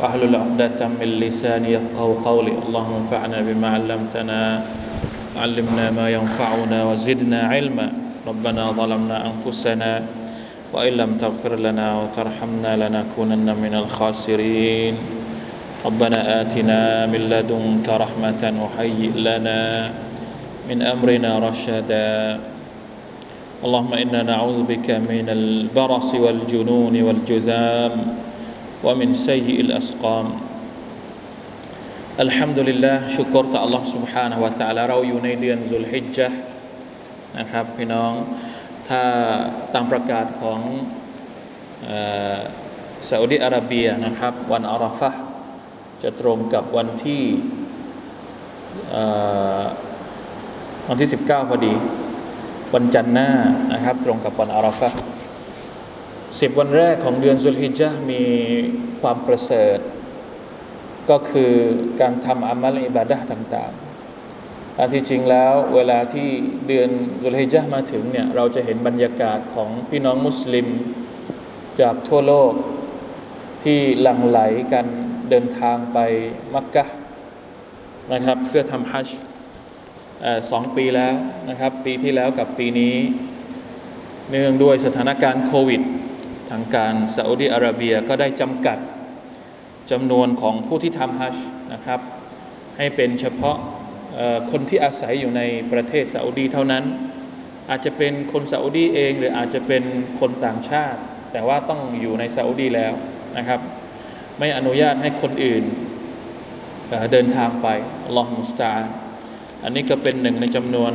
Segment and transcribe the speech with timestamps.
[0.00, 2.52] واحلل عقدة من لساني يفقه قولي.
[2.68, 4.40] اللهم انفعنا بما علمتنا
[5.36, 7.88] علمنا ما ينفعنا وزدنا علما.
[8.26, 10.02] ربنا ظلمنا أنفسنا
[10.72, 14.94] وإن لم تغفر لنا وترحمنا لنكونن من الخاسرين.
[15.86, 19.90] ربنا آتنا من لدنك رحمة وهيئ لنا
[20.68, 22.40] من أمرنا رشدا.
[23.64, 27.92] اللهم إنا نعوذ بك من البرص والجنون والجذام
[28.85, 30.27] ومن سيء الأسقام
[32.25, 36.27] الحمد لله ชุกรต่อ Allah سبحانه และ تعالى เราอยู่ในเดือนซุลฮิจญะ
[37.37, 38.13] นะครับพี่น้อง
[38.87, 39.03] ถ้า
[39.73, 40.59] ตามประกาศของ
[43.09, 45.09] ซาอุดิอาระเบียนะครับวันอาราฟะ
[46.03, 47.23] จะตรงกับวันที่
[50.89, 51.73] วันที่ 19พอดี
[52.73, 53.29] วันจันทร์หน้า
[53.73, 54.89] นะครับ ตรงกับวันอาราฟะ
[56.40, 58.22] สิบวันแรกของเดือนสุลฮิจญะมี
[59.00, 59.78] ความประเสริฐ
[61.10, 61.52] ก็คือ
[62.00, 66.28] การทำอามัลอิบาดะต่างๆอันที่จริงแล้วเวลาที่
[66.68, 66.88] เดือน
[67.22, 70.66] สุลฮิจญะมาถึงเนี่ยเราจะเห็นบรรยากาศของพี่น้องมุสลิม
[71.80, 72.52] จากทั่วโลก
[73.64, 74.40] ที่หลั่งไหล
[74.72, 74.86] กัน
[75.30, 75.98] เดินทางไป
[76.54, 76.84] มักกะ
[78.12, 79.18] นะครับเพื่อทำฮัจญ์
[80.50, 81.14] สองปีแล้ว
[81.48, 82.94] นะครับ ปีที่แล้วกับปีนี้
[84.30, 85.82] เนื่องด้วยสถานการณ์โควิด
[86.50, 88.78] ทางการซาอุดีอาระเบียก็ได้จำกัด
[89.90, 91.36] จำนวนของผู้ที่ทำฮัจ
[91.72, 92.00] นะครับ
[92.76, 93.56] ให้เป็นเฉพาะ
[94.50, 96.84] คนที่อาศัยอยู่ในประเทศซาอุดีเท่านั้น
[97.70, 99.82] อาจจะเป็นคนซาอุดีเองหรืออาจจะเป็น
[100.20, 101.00] คนต่างชาติ
[101.32, 102.92] แต่ว่าต้องอยู่ในซาอุดีแล้ว
[103.38, 103.60] นะครับ
[104.38, 105.64] ไม่อนุญาตให้คนอื่น
[107.12, 107.68] เดินทางไป
[108.04, 108.72] อัลลอฮฺมุสตา
[109.64, 110.92] อันนี้ก็เป็นหนึ่งในจำนวน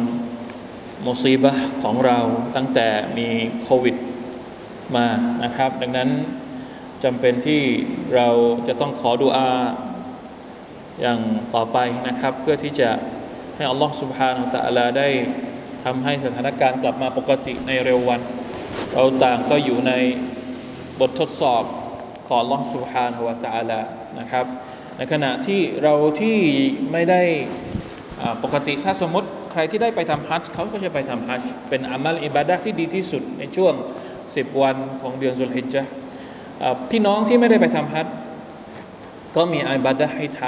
[1.06, 1.52] มุซีบะ
[1.84, 2.20] ของเรา
[2.56, 3.28] ตั้งแต่มี
[3.64, 3.96] โควิด
[4.98, 5.08] มา
[5.44, 6.10] นะครับ ดังนั้น
[7.04, 7.62] จำเป็นที่
[8.16, 8.28] เรา
[8.68, 9.52] จะต้องขอดุอา
[11.02, 11.20] อย่าง
[11.56, 12.90] ต่อไปนะครับ เพื่อที่จะ
[13.56, 15.08] ให้อัลลอฮฺสุบฮานาตะลาได้
[15.84, 18.22] ทำให้สถานการณ์กลับมาปกติในเร็ววัน
[18.94, 19.94] เราต่างก็อยู่ใน
[21.00, 21.64] บททดสอบ
[22.28, 23.80] ของอัลลอฮฺสุบฮานาตะตะลา
[24.20, 24.46] นะครับ
[24.98, 26.40] ในขณะที่เราที่
[26.92, 27.22] ไม่ได้
[28.44, 33.74] ปกติถ้าสมมติใครที่ได้ไปทำฮัจจ์เขาก็จะไปทำฮัจจ์เป็นอามัลอิบาดะที่ดีที่สุดในช่วง
[34.36, 35.84] สิบวันของเดือนสุลฮิจญะ
[36.92, 38.08] พี่น้องที่ไม่ได้ไปทำฮัจ
[39.36, 40.42] ก็มีอิบาดะให้ท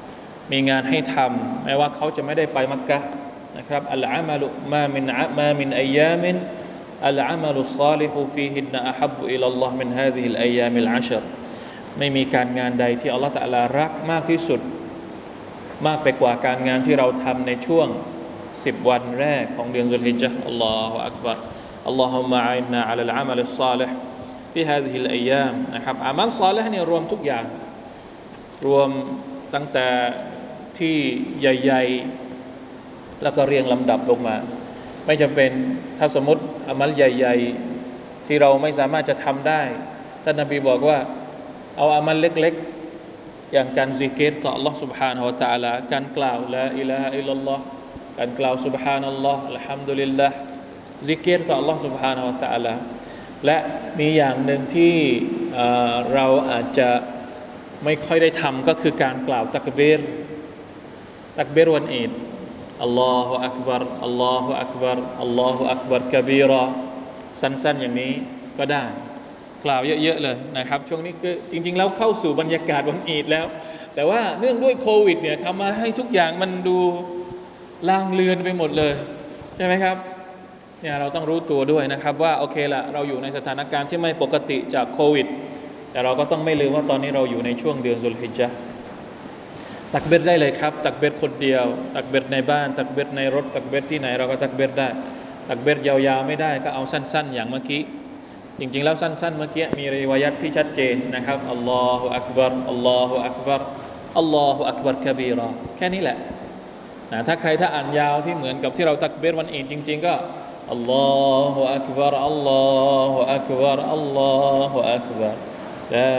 [0.00, 2.98] ำมีงานให้ทำแม้ว่าเขาจะไม่ได้ไปมักกะ
[3.56, 5.04] นะครับอัลอามัลุมามิน
[5.38, 6.36] มามินอายามิน
[7.08, 11.22] العمل الصالح فيهن أحب إلى الله من هذه الأيام العشر
[11.98, 14.60] ไม่มีการงานใดที่อัลลอฮฺตะลารักมากที่สุด
[15.86, 17.88] มากไปกว่าการงานที่เราทำในช่วง
[18.64, 21.38] สิบวันแรกของเดือนสุลฮิจญะอัลลอฮฺอักบัร
[21.89, 23.89] اللهم أعنا على العمل الصالح
[24.53, 27.45] في هذه الأيام นะครับอามัลซอลห์เนี่ยรวมทุกอย่าง
[28.65, 28.89] รวม
[29.53, 29.87] ตั้งแต่
[30.79, 30.95] ที่
[31.39, 34.35] ใหญ่ๆ แล้วก็เรียงลำดับลงมา
[35.05, 35.51] ไม่จำเป็น
[35.99, 39.61] ถ้าสมมติอามัลใหญ่ๆ ที่เราไม่สามารถจะทำได้
[40.23, 40.99] ท่านนบีบอกว่า
[41.77, 47.63] เอาอามัลเล็กๆ อย่างการซิกเกตต่อ Allah سبحانه และ تعالى การกล่าวละอิลาฮะอิลลัลลอฮ์
[48.19, 50.35] การกล่าว سبحان الله อัลฮัมดุลิลลาห์
[51.07, 52.73] ซิกเกตต่อ Allah سبحانه และ تعالى
[53.45, 53.57] และ
[53.99, 54.93] มีอย่างหนึ่งที่
[56.13, 56.89] เราอาจจะ
[57.83, 60.01] ไม่ค่อยได้ทำก็คือการกล่าวตักเบร
[61.39, 62.11] ตักเบรวันอีด
[62.83, 66.63] อัลลอฮฺอักบารอัลลอฮฺอักบารอัลลอฮฺอักบารกบีรอ
[67.41, 68.13] สั้นๆอย่างนี้
[68.57, 68.83] ก็ได้
[69.65, 73.45] กล่าวเยอะๆเลยนะครับ ช่วงนี้ก็จริง ๆ แล้วเข้าสู่บรรยากาศวันอีดแล้ว
[73.95, 76.77] แต่ว่าเนื่องด้วยโควิดเนี่ยทำมาให้ทุกอย่างมันดู
[77.89, 78.93] ลางเลือนไปหมดเลย
[79.55, 79.97] ใช่ไหมครับ
[80.80, 85.26] เนี่ยเราต้องรู้ตัวด้วยนะครับว่าโอเคละเราอยู่ในสถานการณ์ที่ไม่ปกติจากโควิด
[85.90, 88.48] แต่เราก็ต้องไม่ลืมว่าตอนนี้เราอยู่ในช่วงเดือนสุลฮิจญะ
[89.94, 91.64] ตักเบ็ดได้เลยครับ ตักเบ็ดคนเดียว
[91.96, 94.88] ตักเบ็ดในบ้าน ตักเบ็ดในรถ ตักเบ็ดที่ไหนเราก็ตักเบ็ดได้
[95.48, 97.82] ตักเบ็ดยาวๆไม่ได้ก็เอาสั้น ๆ อย่างเมื่อกี้
[98.60, 103.60] จริงๆแล้วสั้น ๆ เมื่อกี้มีรีวายัตที่ชัดเจนนะครับالله أكبر الله أكبر
[104.18, 106.16] الله أكبر كبيرا แค่นี้แหละ
[107.12, 110.14] นะถ้าใครถ้าอ่านยาวที่เหมือนกับที่เราตักบีรวันอีดจริง ๆ ก็
[110.71, 115.33] الله أكبر الله أكبر الله أكبر
[115.91, 116.15] لا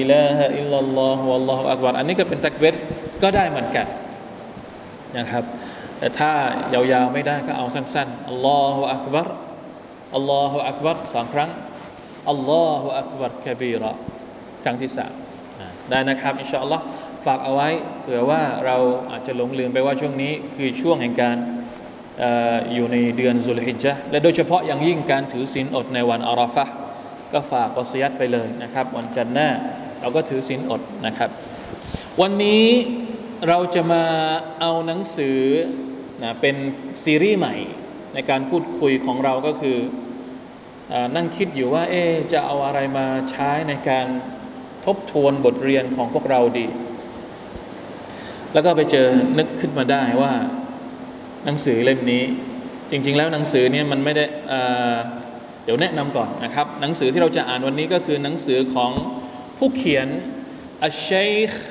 [0.00, 2.74] إله إلا الله والله أكبر อันนี้ก็เป็นตักเบร
[3.22, 3.86] ก็ได้เหมือนกัน
[5.18, 5.44] นะครับ
[5.98, 6.32] แต่ถ้า
[6.74, 9.28] ยาวๆไม่ได้ก็เอาสั้นๆอัลลอฮฺอักบัร
[10.16, 11.50] อัลลอฮฺอักบัรสองครั้ง
[12.30, 13.92] อัลลอฮฺอักบัรกบีระ
[14.64, 15.12] ครั้งที่สาม
[15.90, 16.84] ได้นะครับอินชาอัลลอฮ์
[17.24, 17.68] ฝากเอาไว้
[18.00, 18.76] เผื่อว่าเรา
[19.10, 21.36] อาจจะหลงลืมไปว่าช่วงนี้คือช่วงแห่งการ
[22.73, 26.65] อยู่ในเดือนสุลฮิจญะและโดยเฉพาะอย่างยิ่งการถือศีลอดในวันอาราฟะ
[27.33, 29.49] ก็ฝากวสยัดไปเลยนะครับ วันจันทร์หน้า
[30.01, 31.29] เราก็ถือศีลอดนะครับ
[32.21, 32.65] วันนี้
[33.47, 34.03] เราจะมา
[34.61, 35.39] เอาหนังสือ
[36.23, 36.55] นะเป็น
[37.03, 37.55] ซีรีส์ใหม่
[38.13, 39.77] ในการพูดคุยของเราก็คือ
[40.91, 42.03] อนั่งคิดอยู่ว่าเอ๊
[42.33, 44.07] จะเอาอะไรมาใช้ในการ
[44.85, 46.67] ทบทวนบทเรียนของพวกเราดี
[48.53, 50.33] แล้วก็ไปเจอนึกขึ้นมาได้ว่า
[51.47, 52.23] หนังสือเล่มนี้
[52.91, 54.25] จริง ๆ แล้วหนังสือเนี่ยมันไม่ได้
[55.63, 58.91] เดี๋ยวแนะนำก่อนนะครับ หนังสือที่เราจะอ่านวันนี้ก็คือหนังสือของ
[59.57, 60.07] ผู้เขียน
[60.83, 61.61] อัชชัยค์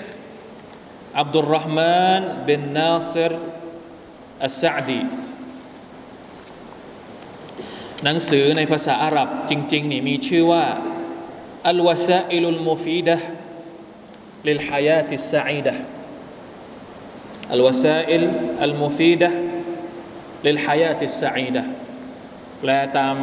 [1.18, 3.32] อับดุลรห์มานบินนาซิร
[4.44, 5.02] อัสซาดี
[8.04, 10.64] หนังสือในภาษาอาหรับจริงๆนี่มีชื่อว่า
[11.68, 13.00] อัลวาซาอิลุลมุฟี
[19.22, 19.28] ดะ
[20.46, 21.62] ลิลฮายาติสอีดะ
[22.60, 23.16] แปลตาม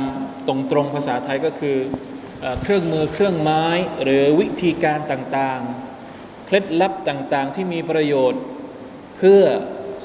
[0.47, 1.77] ตรงตรงภาษาไทยก็คือ
[2.61, 3.65] เครื่องมือเครื่องไม้
[4.03, 8.41] หรือวิธีการต่างๆ เคล็ดลับต่างๆ ที่มีประโยชน์
[9.17, 9.41] เพื่อ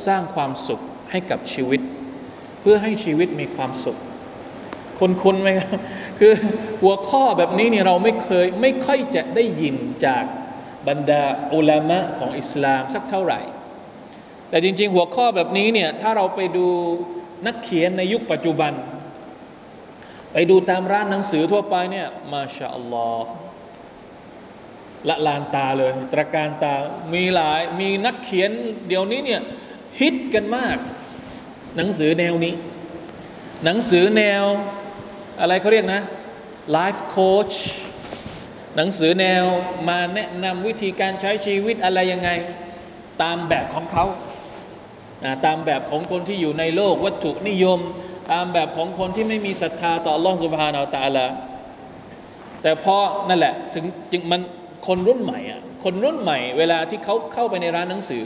[0.07, 0.81] สร้างความสุข
[1.11, 1.81] ให้กับชีวิต
[2.61, 3.99] เพื่อให้ชีวิตมีความสุข
[4.99, 5.69] คนณคุณไหมครับ
[6.19, 6.33] คือ
[6.83, 9.77] หัวข้อแบบนี้เนี่ยเราไม่เคยไม่ค่อยจะได้ยิน
[10.07, 10.25] จาก
[10.89, 11.23] บรรดา
[11.55, 13.41] อุลามะของอิสลามสักเท่าไหร่
[14.51, 16.67] แต่จริง ๆ หัวข้อแบบนี้เนี่ยถ้าเราไปดู
[17.47, 18.73] นักเขียนในยุคปัจจุบัน
[20.33, 23.31] ไปดูตามร้านหนังสือทั่วไปเนี่ยมาชาอัลลอฮ์
[25.09, 26.75] ละลานตาเลย ตระการตา
[27.15, 28.51] มีหลายมีนักเขียน
[28.89, 29.41] เดี๋ยวนี้เนี่ย
[30.01, 30.79] ฮิตกันมาก
[31.77, 32.55] หนังสือแนวนี้
[33.65, 34.45] หนังสือแนว
[35.41, 36.03] อะไรเขาเรียกนะ
[36.73, 37.53] ไลฟ์โค้ช
[38.77, 39.45] หนังสือแนว
[39.89, 42.31] มาแนะนำวิธีการใช้ชีวิตอะไรยังไง
[43.23, 44.05] ตามแบบของเขา
[45.47, 47.81] ตามแบบของคนที่อยู่ในโลกวัตถุนิยม
[48.33, 51.27] ตามแบบของคนที่ไม่มีศรัทธาต่ออัลลอฮฺสุบฮานาอัลตะลา
[52.63, 52.97] แต่พอ
[53.29, 54.43] นั่นแหละถึงจึงมัน
[54.87, 58.25] คนรุ่นใหม่อะคนรุ่นใหม่ เวลาที่เขาเข้าไปในร้านหนังสือ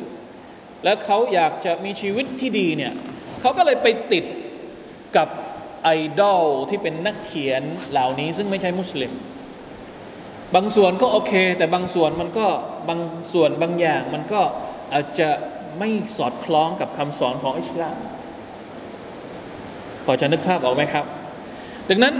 [0.84, 2.92] แล้วเขาอยากจะมีชีวิตที่ดีเนี่ย
[3.40, 4.24] เขาก็เลยไปติด
[5.16, 5.28] กับ
[5.84, 5.90] ไอ
[6.20, 9.12] ดอลที่เป็นนักเขียนเหล่านี้ซึ่งไม่ใช่มุสลิม
[10.54, 12.46] บางส่วนก็โอเค แต่บางส่วนมันก็
[12.88, 13.00] บาง
[13.32, 14.40] ส่วนบางอย่างมันก็
[14.94, 15.28] อาจจะ
[15.78, 17.96] ไม่สอดคล้องกับคำสอนของอิสลาม
[20.04, 21.04] พอจะนึกภาพออกไหมครับ
[21.88, 22.14] ดังนั้น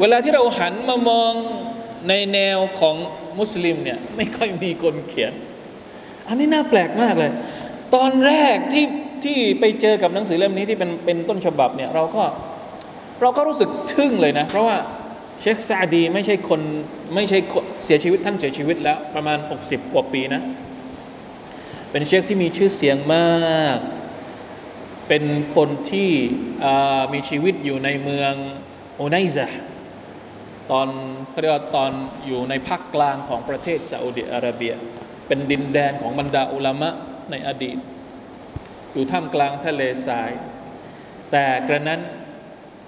[0.00, 1.32] เวลาที่เราหันมามอง
[2.08, 2.96] ในแนวของ
[3.38, 5.32] มุสลิมเนี่ยไม่ค่อยมีคนเขียน
[6.28, 7.30] อันนี้น่าแปลกมากเลย
[7.94, 8.86] ตอนแรกที่
[9.24, 12.22] ที่ไปเจอกับหนังสือเล่มนี้ที่เป็นเป็นต้นฉบับเนี่ยเราก็
[13.20, 14.76] เราก็รู้สึกทึ่งเลยนะ เพราะว่า
[15.40, 16.60] เชคซาดีไม่ใช่คน
[17.14, 17.38] ไม่ใช่
[17.84, 20.42] เสียชีวิตท่านเสียชีวิตแล้วประมาณ 60 กว่าปีนะ
[21.92, 23.78] เป็นเชคที่มีชื่อเสียงมาก
[25.08, 25.24] เป็น
[25.56, 26.10] คนที่
[27.12, 28.32] มีชีวิตอยู่ในเมือง
[28.96, 29.48] โอไนซะ
[30.70, 30.88] ตอน
[31.30, 31.90] เขาเรียกว่าตอน
[32.26, 34.74] อยู่ในภาคกลางของประเทศซาอุดิอาระเบีย
[35.26, 36.90] เป็นดินแดนของบรรดาอุลามะ
[37.30, 37.78] ในอดีต
[38.92, 40.30] อยู่ท่ามกลางทะเลทราย
[41.30, 42.00] แต่กระนั้น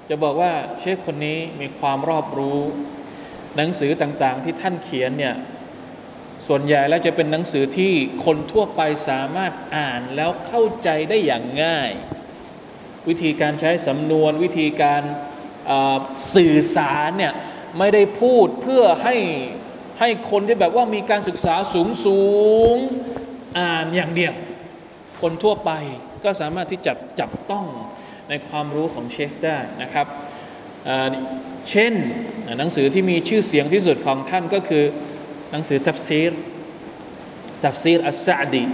[0.08, 2.60] จะบอกว่าเชคคนนี้มีความรอบรู้
[3.56, 5.34] หนังสือต่างๆที่ท่านเขียนเนี่ย
[6.48, 7.92] ส่วนใหญ่แล้วจะเป็นหนังสือที่
[8.24, 11.90] คนทั่วไปสามารถอ่านแล้วเข้าใจได้อย่างง่าย
[13.08, 15.02] วิธีการใช้สำนวนวิธีการ
[16.34, 17.32] สื่อสารเนี่ย
[17.78, 19.16] ไม่ได้พูดเพื่อให้
[20.00, 22.22] ให้คนที่แบบว่ามีการศึกษาสูงสู
[22.74, 22.76] ง
[23.58, 24.34] อ่านอย่างเดียว
[25.20, 25.70] คนทั่วไป
[26.24, 27.66] ก็สามารถที่จะจับต้อง
[28.28, 30.06] ในความรู้ของเชคได้นะครับ
[31.70, 31.92] เช่น
[32.58, 34.84] หนังสือที่มีชื่อเสียงที่สุดของท่านก็คือ
[35.54, 36.32] หนังสือทัฟซีร
[37.64, 38.64] ทัฟซีรอัสซาดี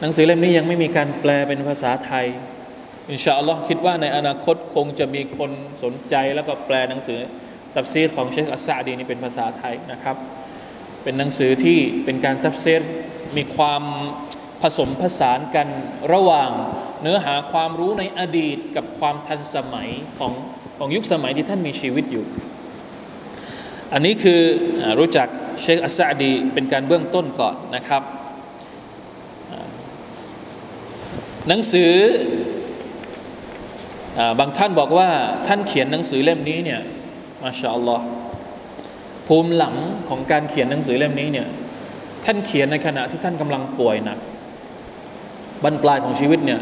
[0.00, 2.26] หนังสือเล่มนี้ยังไม่มีการแปลเป็นภาษาไทย
[3.10, 5.50] อินชาอัลลอฮ์คิดว่าในอนาคตคงจะมีคน
[5.82, 7.18] สนใจแล้วก็แปลหนังสือ
[7.74, 10.16] ตัฟซีรของเชคอัสซาดีนี่เป็นภาษาไทยนะครับ
[11.02, 12.82] เป็นหนังสือที่เป็นการตัฟซีร
[13.36, 13.82] มีความ
[14.62, 15.68] ผสมผสานกัน
[16.12, 16.50] ระหว่าง
[17.02, 20.32] เนื้อหาความรู้ในอดีตกับความทันสมัยของ
[20.78, 22.26] ของยุคสมัยที่ท่านมีชีวิตอยู่
[23.92, 24.40] อันนี้คือ
[24.98, 25.28] รู้จัก
[25.62, 28.02] เชคอัสซาดีเป็นการเบื้องต้นก่อนนะครับ
[31.48, 31.92] หนังสือ
[34.38, 35.08] บางท่านบอกว่า
[35.46, 36.80] ท่านเขียนหนังสือเล่มนี้เนี่ย
[37.42, 38.04] มาชาอัลลอฮ์
[39.28, 39.74] ภูมิหลัง
[40.08, 41.46] ของการเขียนหนังสือเล่มนี้เนี่ย
[42.24, 44.18] ท่านเขียนในขณะที่ท่านกำลังป่วยหนัก
[45.64, 46.60] บรรปลายของชีวิตเนี่ย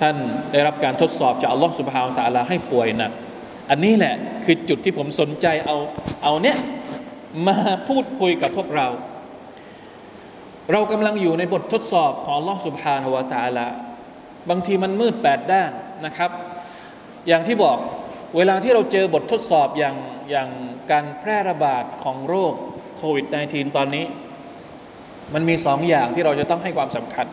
[0.00, 0.16] ท่าน
[0.52, 3.12] ได้รับการทดสอบจากอัลลอฮฺสุบฮาวตะลาให้ป่วยหนัก
[3.70, 4.14] อันนี้แหละ
[4.44, 5.76] คือจุดที่ผมสนใจเอา
[6.22, 6.58] เอาเนี้ย
[7.46, 7.56] มา
[7.88, 8.88] พูดคุยกับพวกเรา
[10.72, 13.68] เรากำลังอยู่ในบททดสอบของลอสุบฮานาวตาลา
[14.50, 15.70] บางทีมันมืดแปดด้าน
[16.06, 16.30] นะครับ
[17.28, 17.78] อย่างที่บอก
[18.36, 19.96] เวลาที่เราเจอบททดสอบอย่าง
[20.30, 20.48] อย่าง
[20.90, 22.54] การแพร่ระบาดของโรค
[22.96, 24.04] โควิด -19 ตอนนี้
[25.34, 27.26] มันมีสองอย่างที่เราจะต้องให้ความสำคัญ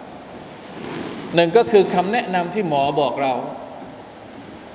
[1.35, 3.33] หนึ่งก็คือคำแนะนำที่หมอบอกเรา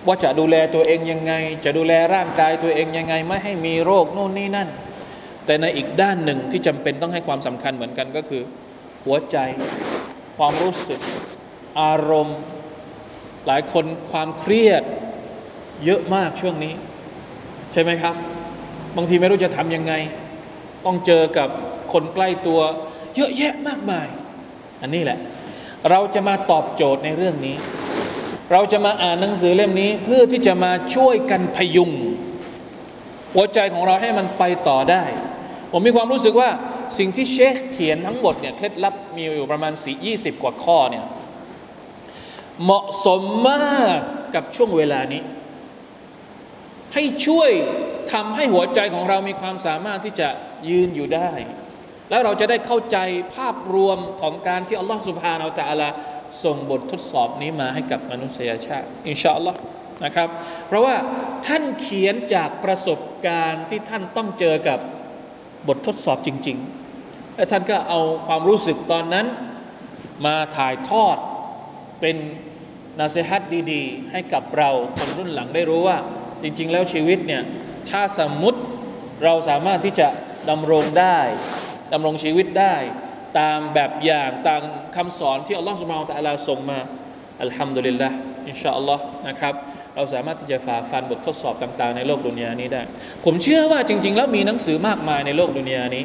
[0.07, 1.33] ว่าจะดูแลตัวเองยังไง
[1.65, 4.69] จะดูแลร่างกายตัวเองยังไง ไม่ให้มีโรคโน่นนี่นั่น
[5.47, 8.43] แต่ในอีกด้านหนึ่งที่จำเป็นต้องให้ความสำคัญเหมือนกันก็คือ
[9.05, 9.37] หัวใจ
[10.37, 11.01] ความรู้สึก
[11.81, 12.39] อารมณ์
[13.47, 14.83] หลายคนความเครียด
[15.85, 16.75] เยอะมากช่วงนี้
[17.73, 18.15] ใช่ไหมครับ
[18.97, 19.93] บางทีไม่รู้จะทำยังไง
[20.87, 21.49] ต้องเจอกับ
[21.93, 22.61] คนใกล้ตัว
[23.17, 24.07] เยอะแยะมากมาย
[24.83, 25.19] อันนี้แหละ
[25.91, 27.57] เราจะมาตอบโจทย์ในเรื่องนี้
[28.53, 31.91] เราจะมาอ่านหนังสือเล่มนี้เพื่อที่จะมาช่วยกันพยุง
[33.35, 35.05] หัวใจของเราให้มันไปต่อได้
[35.73, 36.51] ผมมีความรู้สึกว่า
[36.99, 41.05] สิ่งที่เชคเขียนทั้งหมดเนี่ยเคล็ดลับมีอยู่ประมาณสี่ยี่สิบกว่าข้อเนี่ย
[42.63, 43.99] เหมาะสมมาก
[44.35, 45.23] กับช่วงเวลานี้
[46.95, 47.51] ให้ช่วย
[48.13, 50.29] ทำให้หัวใจของเรามีความสามารถที่จะ
[50.69, 51.31] ยืนอยู่ได้
[52.11, 52.97] แล้วเราจะได้เข้าใจ
[53.35, 55.89] ภาพรวมของการที่อัลลอฮฺสุบฮานาอัลตะอาลา
[56.45, 59.59] ส่งบททดสอบนี้มาให้กับมนุษยชาติ อินชาอัลลอฮ์
[60.05, 60.29] นะครับ
[60.67, 60.97] เพราะว่า
[61.47, 64.79] ท่านเขียนจากประสบการณ์ที่ท่านต้องเจอกับ
[65.69, 66.59] บททดสอบจริง
[66.97, 69.27] ๆ และท่านก็เอาความรู้สึกตอนนั้น
[70.27, 71.17] มาถ่ายทอด
[72.01, 72.17] เป็น
[72.99, 75.99] นาเซฮัตดีๆ ให้กับเราคนรุ่นหลังได้รู้ว่า
[76.43, 77.43] จริง ๆ แล้วชีวิตเนี่ย
[77.91, 78.61] ถ้าสมมุติ
[79.25, 80.09] เราสามารถที่จะ
[80.51, 81.19] ดำรงได้
[81.93, 82.75] ดำรงชีวิตได้
[83.39, 84.63] ตามแบบอย่างตาม
[84.97, 86.79] คำสอนที่อัลลอฮฺสุบฮานตะลาส่งมา
[87.43, 88.09] อัลฮัมดุลิลละ
[88.49, 89.55] อินชาอัลลอฮ์นะครับ
[89.95, 92.83] เราสามารถที่จะฝ่าฟันบททดสอบต่าง ๆ ในโลกดุนยานี้ได้
[93.25, 96.05] ผมเชื่อว่าจริง ๆ แล้วมีหนังสือมากมายในโลกดุนยานี้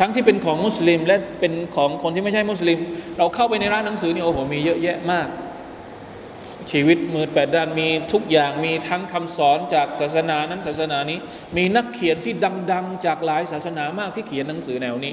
[0.00, 2.78] ทั้งที่เป็นของมุสลิม และเป็นของคนที่ไม่ใช่มุสลิม
[3.18, 5.28] เราเข้าไปในร้านหนังสือนี่โอ้โหมีเยอะแยะมาก
[6.72, 11.18] ชีวิตมืดแปดด้านมีทุกอย่างมีทั้งคำสอนจากศาสนานั้นศาสนานี้
[11.56, 12.34] มีนักเขียนที่
[12.72, 15.12] ดัง ๆ จากหลายศาสนามากที่เขียนหนังสือแนวนี้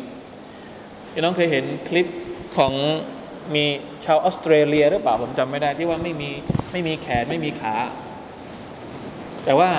[1.14, 2.08] พี่น้องเคยเห็นคลิป
[2.58, 2.74] ของ
[3.56, 3.66] มี
[4.06, 6.30] ชาวออสเตรเลียหรือเปล่าผมจำไม่ได้ที่ว่าไม่มี
[6.72, 7.76] ไม่มีแขนไม่มีขา
[9.46, 9.72] แต่ว่า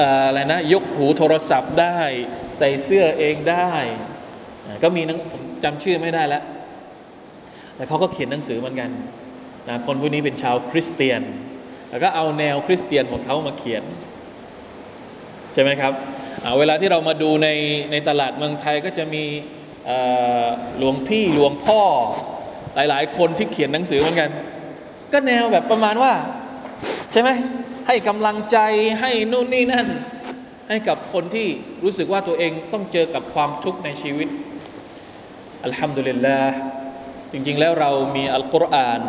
[0.00, 1.98] อะไรนะยกหูโทรศัพท์ได้
[2.58, 3.72] ใส่เสื้อเองได้
[4.82, 6.42] ก็มีนังผมจำชื่อไม่ได้แล้ว
[7.76, 8.90] แต่เขาก็เขียนหนังสือเหมือนกัน
[9.68, 11.22] นะคนพวกนี้เป็นชาวคริสเตียน
[11.90, 13.82] แล้วก็เอาแนวคริสเตียนของเขามาเขียน
[15.52, 15.92] ใช่ไหมครับ
[16.58, 17.48] เวลาที่เรามาดูใน
[17.90, 19.24] ในตลาดเมืองไทยก็จะมี
[20.78, 21.82] หลวงพี่หลวงพ่อ
[22.74, 24.30] หลายๆ คนที่เขียนหนังสือเหมือนกัน
[25.12, 26.12] ก็แนวแบบประมาณว่า
[27.12, 27.30] ใช่ไหม
[27.86, 28.58] ให้กำลังใจ
[29.00, 29.86] ให้นู่นนี่นั่น
[30.68, 31.48] ให้กับคนที่
[31.84, 34.28] รู้สึกว่าตัวเองต้องเจอกับความทุกข์ในชีวิต
[35.64, 36.54] อัลฮัมดุลิลลาห์
[37.32, 39.00] จริง ๆ แล้วเรามีอัลกุรอาน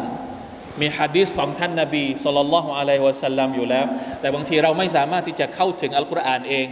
[0.81, 3.85] มีฮะดีษของท่านนาบีสุลต่านละฮ์อะลัยฮิวะสัลลัมอยู่แล้ว
[4.19, 6.67] แต่บางทีเราไม่สามารถที่จะเข้าถึงอัลกุรอานเอง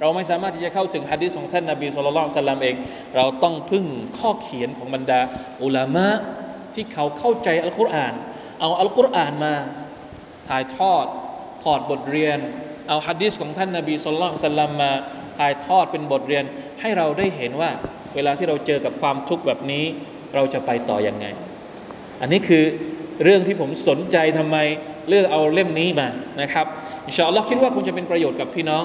[0.00, 2.76] เราไม่สามารถที่จะเข้าถึงฮะดีษของท่านนาบีสุลต่านสัลลัมเอง
[3.16, 3.84] เราต้องพึ่ง
[4.18, 5.20] ข้อเขียนของบรรดา
[5.62, 6.08] อุลามะ
[6.74, 8.14] ที่เขาเข้าใจอัลกุรอาน
[8.60, 9.54] เอาอัลกุรอานมา
[10.48, 11.06] ถ่ายทอด
[11.62, 12.38] ถอดบทเรียน
[12.88, 14.92] เอาฮะดีษของท่านนาบีสุลต่านสัลลัมมา
[15.38, 16.44] ถ่ายทอดเป็นบทเรียน
[16.80, 17.70] ให้เราได้เห็นว่า
[18.14, 19.84] เวลาที่เราเจอกับความทุกข์แบบนี้
[20.34, 21.26] เราจะไปต่ออยังไง
[22.20, 22.64] อันนี้คือ
[23.24, 24.56] เรื่องที่ผมสนใจทำไม
[25.08, 26.08] เลือกเอาเล่มนี้มา
[26.40, 26.66] นะครับ
[27.06, 28.84] อินชาอัลลอฮ์คิดว่าคงจะเป็นประโยชน์กับพี่น้อง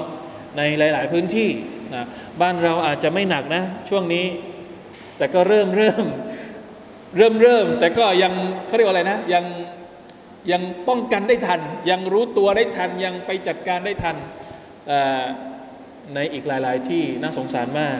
[0.57, 1.49] ในหลาย ๆ พื้นที่
[1.95, 2.03] นะ
[2.41, 4.25] บ้านเราอาจจะไม่หนักนะ ช่วงนี้
[5.17, 6.05] แต่ก็เริ่มเริ่ม
[7.17, 8.33] เริ่มเริ่ม แต่ก็ยัง
[8.65, 9.45] เขาเรียกว่าอะไรนะ ยัง
[10.51, 14.15] ยังป้องกันได้ทัน ยังรู้ตัวได้ทัน ยังไปจัดการได้ทัน
[16.15, 17.99] ในอีกหลาย ๆ ที่น่าสงสารมาก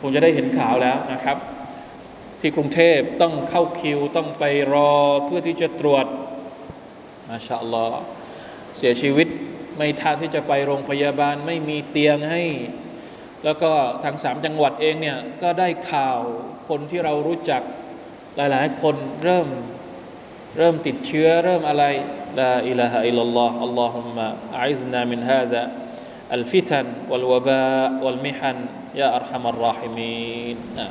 [0.00, 1.36] คงจะได้เห็นข่าวแล้วนะครับ
[2.40, 4.92] ที่กรุงเทพต้องเข้าคิวต้องไปรอ
[5.24, 6.06] เพื่อที่จะตรวจ
[7.28, 7.98] มาชาอัลลอฮ์
[8.78, 9.28] เสียชีวิต
[9.78, 12.42] ไม่ทันที่จะไปโรงพยาบาลไม่มีเตียงให้
[13.44, 13.70] แล้วก็
[14.04, 16.18] ทางสามจังหวัดเองเนี่ยก็ได้ข่าว
[16.68, 17.62] คนที่เรารู้จัก
[18.36, 19.48] หลายๆ คนเริ่ม
[20.58, 21.84] เริ่มติดเชื้อเริ่มอะไร
[22.38, 24.26] ลาอิลาฮะอิลลัลลอฮ์อัลลอฮุมะ
[24.60, 25.62] อิซนามินฮาดะ
[26.34, 27.64] อัลฟิตันวัลวบา
[28.04, 28.58] วัลมิฮัน
[29.00, 30.86] ยาอัลฮัมัรราฮิมีนนะ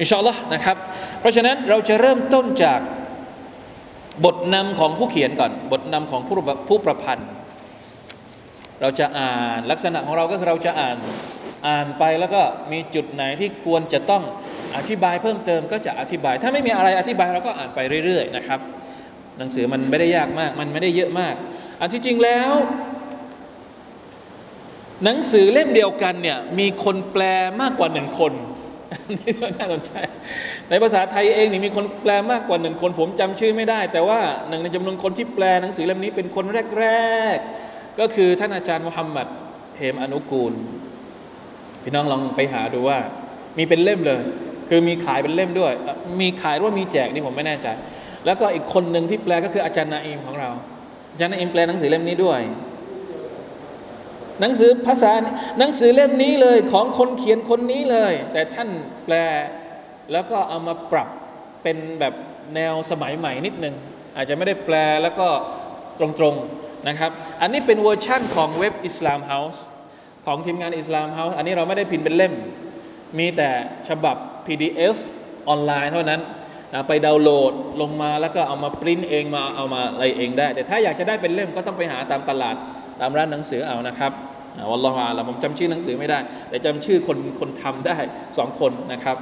[0.00, 0.76] อินชาอัลลอฮ์นะครับ
[1.20, 2.80] เพราะฉะนั้นเราจะเริ่มต้นจาก
[4.24, 6.34] บทนำของผู้เขียนก่อน บทนำของผู้
[6.68, 7.28] ผู้ประพันธ์
[8.80, 10.96] เราจะอ่านลักษณะของเราก็คือเราจะอ่าน
[11.68, 14.22] อ่านไปแล้วก็มีจุดไหนที่ควรจะต้อง
[14.76, 18.60] อธิบายเพิ่มเติมก็จะอธิบาย ถ้าไม่มีอะไรอธิบายเราก็อ่านไปเรื่อย ๆ นะครับ
[19.38, 21.34] หนังสือมันไม่ได้ยากมาก มันไม่ได้เยอะมาก
[21.80, 22.52] อันที่จริงแล้ว
[25.04, 27.22] หนังสือเล่มเดียวกันเนี่ยมีคนแปล
[27.60, 28.32] มากกว่าหนึ่งคน
[29.20, 29.92] นี่น่าสนใจ
[30.70, 36.44] ในภาษาไทยเองนี่มีคนแปลมากกว่าหนึ่งคน ผมจำชื่อไม่ได้ แต่ว่าหนึ่งในจำนวนคนที่แปลหนังสือเล่มนี้เป็นคน
[36.80, 36.86] แร
[37.34, 37.63] ก ๆ
[38.00, 39.26] ก็คือท่านอาจารย์มุฮัมมัด
[39.76, 40.52] เหมอนุกูล
[41.82, 42.98] พี่น้องลองไปหาดูว่า
[43.58, 44.20] มีเป็นเล่มเลย
[44.68, 45.72] คือมีขายเป็นเล่มด้วย
[46.20, 47.68] มีขายหรือว่ามีแจกนี่ผมไม่แน่ใจ
[48.24, 50.50] แล้วก็อีกคนหนึ่งที่แปลก็คืออาจารย์นาอิมของเรา
[51.12, 52.40] อาจารย์นาอิมแปลหนังสือเล่มนี้ด้วย
[54.40, 55.12] หนังสือภาษา
[55.58, 58.68] หนังสือเล่มนี้เลยของคนเขียนคนนี้เลย แต่ท่าน
[59.04, 59.14] แปล
[60.12, 61.08] แล้วก็เอามาปรับ
[61.62, 62.14] เป็นแบบ
[62.54, 63.74] แนวสมัยใหม่นิดนึง
[64.16, 65.28] อาจจะไม่ได้แปลแล้วก็
[66.00, 67.10] ตรงๆ นะครับ
[67.40, 69.64] อันนี้เป็นเวอร์ชั่นของเว็บ IslamHouse
[70.26, 72.32] ของทีมงาน IslamHouse อันนี้เราไม่ได้พิมพ์เป็นเล่ม
[73.18, 73.50] มีแต่
[73.88, 74.96] ฉบับ PDF
[75.48, 76.20] ออนไลน์เท่านั้น
[76.72, 82.54] นะไปดาวน์โหลดลงมาแล้วก็เอามาปริ้นเองมาเอามาอะไรเองได้ แต่ถ้าอยากจะได้เป็นเล่มก็ต้องไปหาตามตลาด
[83.00, 84.12] ตามร้านหนังสือเอานะครับ
[84.70, 87.96] วัลลอฮฺอาลาผมจำชื่อหนังสือไม่ได้ แต่จำชื่อคนคนทำได้
[88.38, 89.16] สองคนนะครับ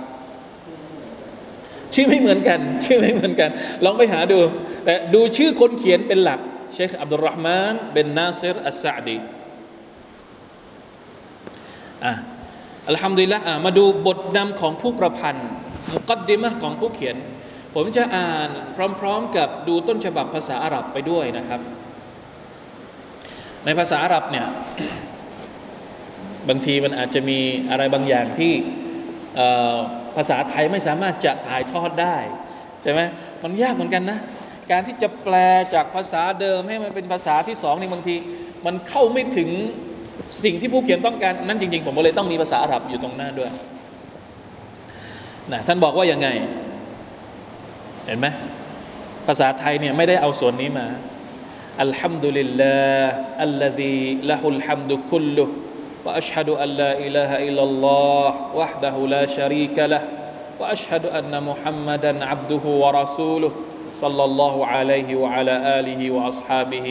[1.94, 3.50] ชื่อไม่เหมือนกัน ชื่อไม่เหมือนกัน
[3.84, 4.38] ลองไปหาดู
[4.84, 6.40] แต่ดูชื่อคนเขียนเป็นหลัก
[6.74, 9.18] เชคอับดุลรหมานเบนนาซิรอัสซาดี
[12.04, 12.12] อะ
[12.88, 15.48] อัลฮัมดุลิลละอะมาดูบทนำของผู้ประพันธ์
[15.92, 17.16] มุกัดดิมะของผู้เขียน
[17.74, 18.48] ผมจะอ่าน
[19.00, 21.60] พร้อมๆกับดูต้นฉบับภาษาอาหรับไปด้วยนะครับ
[23.64, 24.46] ในภาษาอาหรับเนี่ย
[26.48, 27.38] บางทีมันอาจจะมี
[27.70, 28.52] อะไรบางอย่างที่
[30.16, 32.16] ภาษาไทยไม่สามารถจะถ่ายทอดได้
[32.82, 33.00] ใช่ไหม
[33.42, 34.18] มันยากเหมือนกันนะ
[34.70, 35.36] การที่จะแปล
[35.74, 38.16] จากภาษาเดิมให้มันเป็นภาษาที่สองในบางที
[38.66, 39.48] มันเข้าไม่ถึง
[40.44, 43.50] สิ่งที่ผู้เขียนต้องการนั่นจริง ๆ ผมเลยต้องมีภาษาอาหรับอยู่ตรงหน้าด้วย
[45.52, 46.28] นะท่านบอกว่ายังไง
[48.06, 48.26] เห็นไหม
[49.26, 50.86] ภาษาไทยเนี่ยไม่ได้เอาส่วนนี้มา
[51.82, 55.44] อัลฮัมดุลิลลาห์อัลลดีละฮุลฮัมดุคุลลุ
[56.06, 59.98] วะอัชฮะดุอัลลาอิลาฮะอิลลัลลอฮ์วะฮ์ดะฮุลาชารีกะละ
[60.60, 63.48] วะอัชฮะดุอันนะมุฮัมมัดันอับดุฮุวะรอซูลุ
[63.97, 66.87] صلى الله عليه وعلى اله واصحابه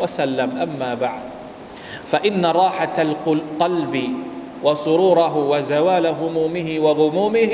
[0.00, 1.24] وسلم اما بعد
[2.04, 3.94] فان راحه القلب
[4.62, 7.52] وسروره وزوال همومه وغمومه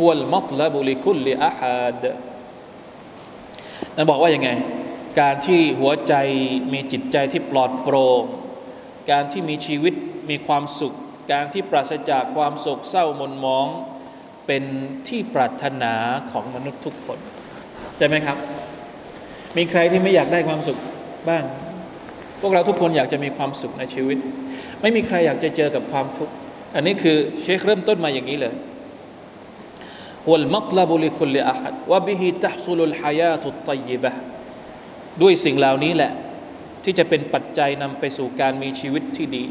[0.00, 2.00] هو المطلب لكل احد
[3.96, 4.50] นั่นบอกว่ายังไง
[5.20, 6.14] การที่หัวใจ
[6.72, 8.22] มีจิตใจที่ปลอดโปร่ง
[9.10, 9.94] การที่มีชีวิต
[10.30, 10.94] มีความสุข
[11.32, 13.66] การที่ปราศจากความโศกเศร้ามนมอง
[14.46, 14.64] เป็น
[15.08, 15.94] ที่ปรารถนา
[16.30, 17.29] ของมนุษย์ทุกคนใ
[18.01, 18.37] ช่ไหมครับ
[19.57, 20.77] มีใครที่ไม่อยากได้ความสุข
[21.29, 21.43] บ้าง
[22.41, 24.17] พวกเราทุกคนอยากจะมีความสุขในชีวิต
[24.81, 26.33] ไม่มีใครอยากจะเจอกับความทุกข์
[26.75, 28.53] อันนี้คือเชคเริ่มต้นมาอย่างนี้เลย
[30.29, 34.11] วัลมัตลบุลิคุลอาฮัดวะบิฮิตัฮซุลุลฮายาตุตตยิบะ
[35.21, 36.11] ด้วยสิ่งเหล่านี้แหละ
[36.83, 39.43] ที่จะเป็นปัจจัยนำไปสู่การมีชีวิตที่ดี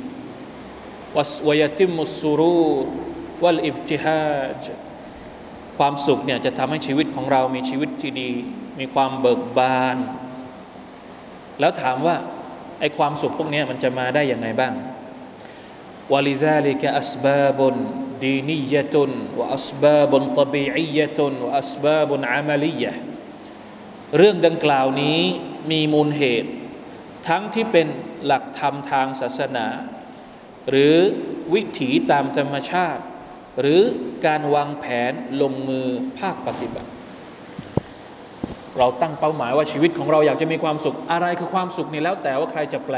[1.17, 2.65] วัสวยติมุสุรู
[3.43, 4.65] วัลอิบติฮาจ
[5.81, 8.31] ความสุขเนี่ยจะทำให้ชีวิตของเรามีชีวิตที่ดี
[8.81, 9.97] มีความเบิกบาน
[11.61, 12.17] แล้วถามว่า
[12.81, 14.73] ไอ้ความสุขพวกนี้มันจะมาได้อย่างไรบ้าง
[16.13, 17.75] วลิซาลิกอัสบาบุน
[18.25, 22.93] ดีนียะตุนวอัสบาบุนตบีอียะตุนวอัสบาบุนอามาลียะ
[24.17, 25.21] เรื่องดังกล่าวนี้
[25.71, 26.51] มีมูลเหตุ
[27.29, 27.87] ทั้งที่เป็น
[28.25, 29.67] หลักธรรมทางศาสนา
[30.71, 30.97] หรือ
[31.55, 33.05] วิถีตามธรรมชาติ
[33.61, 33.81] หรือ
[34.27, 35.87] การวางแผนลงมือ
[36.19, 36.91] ภาคปฏิบัติ
[38.79, 42.97] เราตั้งเป้าหมายว่าชีวิตของเราอยากจะมีความสุข อะไรคือความสุขนี่แล้วแต่ว่าใครจะแปล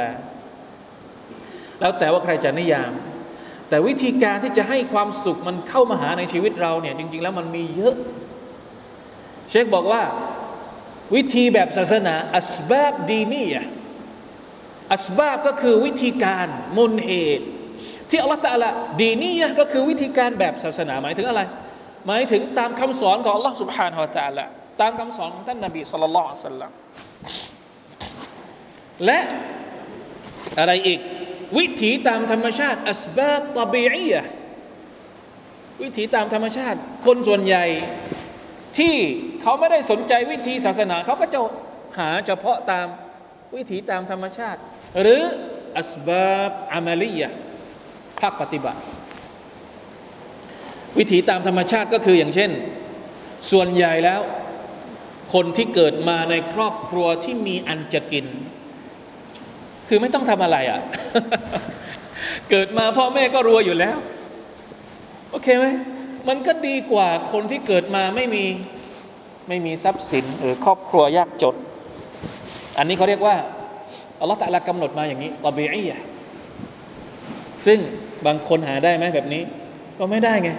[1.80, 2.92] แล้วแต่ว่าใครจะนิยาม
[3.68, 7.94] แต่วิธีการที่จะให้ความสุขมันเข้ามาหาในชีวิตเราเนี่ยจริง ๆ แล้วมันมีเยอะ
[9.50, 10.02] เชคบอกว่า
[11.14, 13.48] วิธีแบบศาสนาอัสบาบดีนี่
[14.92, 17.46] อัสบาบก็คือวิธีการมูลเหตุ
[18.12, 18.70] ที่อัลลอฮฺตะละ
[19.00, 21.40] ดีนี่ก็คือวิธีการแบบศาสนาหมายถึงอะไร
[22.06, 24.44] หมายถึงตามคำสอนของอัลลอฮฺสุบฮานาอัลตะละ
[24.80, 26.70] ตามคำสอนของท่านนบีสุลต่านละสัลลัม
[29.04, 29.18] และ
[30.58, 31.00] อะไรอีก
[31.58, 34.14] วิถีตามธรรมชาติอัสบาบตบีอีย
[35.82, 37.64] วิถีตามธรรมชาติ คนส่วนใหญ่
[38.78, 38.94] ที่
[39.42, 41.38] เขาไม่ได้สนใจวิธีศาสนาเขาก็จะ
[41.98, 42.86] หาเฉพาะตาม
[43.56, 44.60] วิถีตามธรรมชาติ
[45.00, 45.22] หรือ
[45.78, 47.28] อัสบาบอามาลียะ
[48.22, 48.80] ภาคปฏิบัติ
[50.98, 52.50] วิถีตามธรรมชาติก็คืออย่างเช่น
[53.50, 54.20] ส่วนใหญ่แล้ว
[55.34, 58.26] คนที่เกิดมาในครอบครัวที่มีอันจะกิน
[59.88, 60.80] คือไม่ต้องทำอะไรอะ่ะ
[62.50, 63.96] เกิดมาพ่อแม่ก็รวยอยู่แล้ว
[65.30, 65.66] โอเคไหม
[66.28, 68.44] มันก็ดีกว่าคนที่เกิดมาไม่มี
[69.48, 71.56] ไม่มีทรัพย์สินหรือครอบครัวยากจน
[72.78, 73.36] อันนี้เขาเรียกว่า
[74.20, 75.90] อัลลอฮฺตะลากำหนดมาอย่างนี้ตบีอีย
[77.66, 77.78] ซึ่ง
[78.26, 79.42] บางคนหาได้ไหมแบบนี้
[79.98, 80.50] ก็ไม่ได้ไง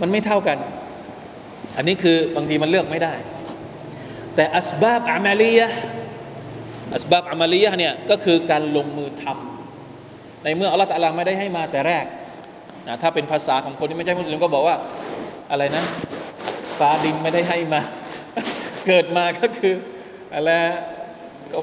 [0.00, 0.58] มันไม่เท่ากัน
[1.76, 3.14] อันนี้คือบางทีมันเลือกไม่ได้
[4.34, 5.68] แต่อัสบาบอามาลียะ
[6.94, 12.04] อัสบาบอามาลียะเนี่ยก็คือการลงมือทำในเมื่ออัลลอฮฺตะลาไม่ได้ให้มาแต่แรก
[12.88, 14.76] นะถ้าเป็นภาษาของคนที่ไม่ใช่มุสลิมก็บอกว่า
[15.50, 15.84] อะไรนะ
[16.78, 17.80] ฟ้าดินไม่ได้ให้มา
[18.86, 19.74] เกิดมาก็คือ
[20.34, 20.50] อะไร
[21.52, 21.58] ก็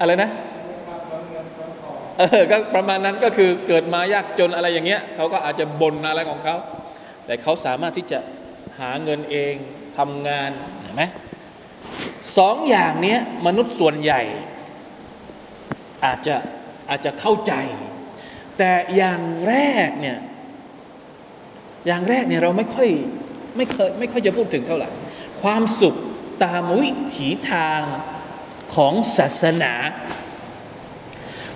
[0.00, 0.30] อะไรนะ
[2.18, 6.56] เออก็ประมาณนั้นก็คือเกิดมายากจนอะไรอย่างเงี้ยเขาก็อาจจะบ่นอะไรของเขา
[7.26, 8.18] แต่เขาสามารถที่จะ
[8.80, 9.54] หาเงินเอง
[9.98, 10.50] ทำงาน
[10.82, 11.02] เห็นไหม
[12.38, 14.22] สองอย่างนี้มนุษย์ส่วนใหญ่
[16.04, 16.36] อาจจะ
[16.90, 17.52] อาจจะเข้าใจ
[18.58, 19.54] แต่อย่างแร
[19.88, 20.18] กเนี่ย
[21.86, 22.90] อย่างแรกเนี่ยเราไม่ค่อย
[23.56, 24.88] ไม่เคยไม่ค่อยจะพูดถึงเท่าไหร่
[25.42, 25.94] ความสุข
[26.44, 27.80] ตามวิถีทาง
[28.74, 29.74] ของศาสนา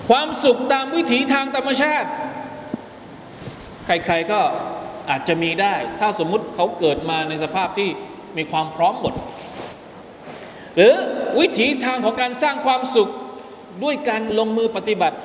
[0.08, 2.08] ความสุขตามวิถีทางธรรมชาติ
[3.86, 4.40] ใครๆก็
[5.10, 7.88] อาจจะมีได้ ถ้าสมมุติเขาเกิดมาในสภาพที่
[8.36, 9.14] มีความพร้อมหมด
[10.76, 10.94] หรือ
[11.40, 13.08] วิถีทางของการสร้างความสุข
[13.82, 15.16] ด้วยการลงมือปฏิบัติ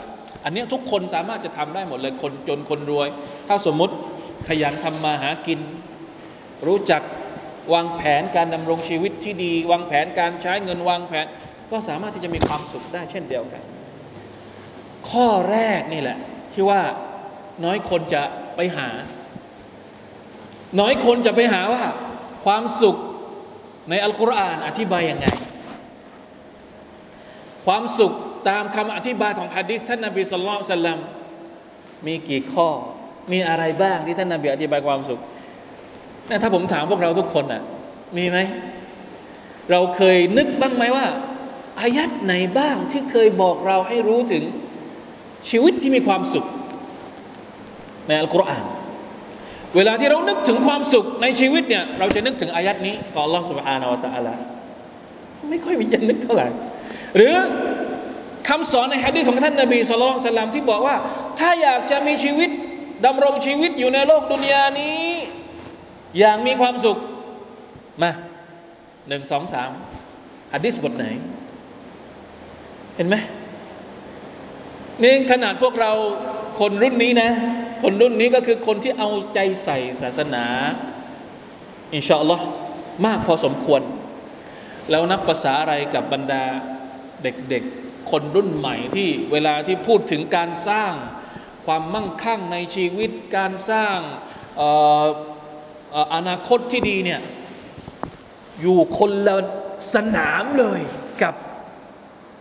[0.43, 3.07] อันนี้ทุกคนสามารถจะทำได้หมดเลยคนจนคนรวย
[3.47, 3.93] ถ้าสมมุติ
[4.47, 5.59] ขยันทำมาหากิน
[6.67, 7.01] รู้จัก
[7.73, 11.25] วางแผนการดำรงชีวิตที่ดี วางแผนการใช้เงินวางแผน
[11.71, 13.61] ก็สามารถที่จะมีความสุขได้เช่นเดียวกัน
[15.11, 16.17] ข้อแรกนี่แหละ
[16.53, 16.81] ที่ว่า
[17.65, 18.23] น้อยคนจะ
[18.55, 18.87] ไปหา
[20.79, 21.83] น้อยคนจะไปหาว่า
[22.45, 22.95] ความสุข
[23.89, 25.27] ในอัลกุรอานอธิบายยังไง
[27.65, 28.11] ความสุข
[28.49, 30.99] ตามคำอธิบายของฮะดิษท่านนบีสุลต่านลัม
[32.07, 32.69] มีกี่ข้อ
[33.31, 35.19] มีอะไรบ้างที่ท่านนบีอธิบายความสุข
[36.29, 37.61] นะถ้าผมถามพวกเราทุกคนอะ
[38.17, 38.37] มีไหม
[39.71, 41.05] เราเคยนึกบ้างไหมว่า
[41.81, 44.43] อายัดไหนบ้างที่เคยบอกเราให้รู้ถึง
[45.49, 46.45] ชีวิตที่มีความสุข
[48.07, 48.63] ในอัลกุรอาน
[49.75, 54.35] เวลาที่เรานึกถึงความสุขในชีวิตเนี่ย เราจะนึกถึงอายัดนี้ของ Allah Subhanahu wa Taala
[55.49, 56.47] ไม่ค่อยมีจะนึกเท่าไหร่
[57.15, 57.35] หรือ
[58.47, 60.95] คำสอนในฮะดีษของท่านนบีสุลต่านที่บอกว่า
[61.39, 62.49] ถ้าอยากจะมีชีวิต
[63.05, 65.01] ดำรงชีวิตอยู่ในโลกดุนยานี้
[66.19, 66.97] อย่างมีความสุข
[68.01, 68.11] มา
[69.07, 69.71] หนึ่งสองสาม
[70.53, 71.05] ฮะดีสบทไหน
[72.95, 73.15] เห็นไหม
[75.03, 75.91] นี่ขนาดพวกเรา
[76.59, 77.31] คนรุ่นนี้นะ
[77.83, 80.45] คนรุ่นนี้ก็คือคนที่เอาใจใส่ศาสนา
[81.93, 82.45] อินชาอัลลอฮ์
[83.05, 83.81] มากพอสมควร
[84.89, 86.43] แล้วนับภาษาอะไรกับบรรดา
[87.23, 90.93] เด็กๆ คนรุ่นใหม่ที่เวลาที่พูดถึงการสร้าง
[91.65, 93.97] ความมั่งคั่งในชีวิตการสร้าง
[96.13, 97.21] อนาคตที่ดีเนี่ย
[98.61, 99.37] อยู่คนละ
[99.93, 100.81] สนามเลย
[101.23, 101.35] กับ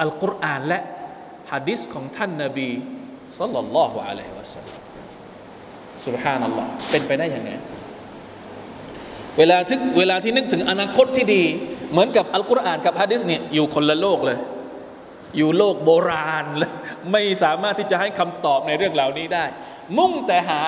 [0.01, 0.81] อัลกุรอานและ
[1.53, 2.71] ฮะดิษของท่านนาบี
[3.39, 4.79] สัลลัลลอฮุอะลัยฮิวะสัลลัม
[6.07, 7.51] สุบฮานัลลอฮ์เป็นไปได้ยังไง
[9.39, 11.43] เวลาที่เวลาที่นึกถึงอนาคตที่ดี
[11.93, 14.39] เหมือนกับอัลกุรอานกับฮะดิษเนี่ยอยู่คนละโลกเลย
[15.39, 16.73] อยู่โลกโบราณเลย
[17.13, 19.45] ไม่สามารถที่จะให้คำตอบในเรื่องเหล่านี้ได้
[19.99, 20.63] มุ่งแต่หา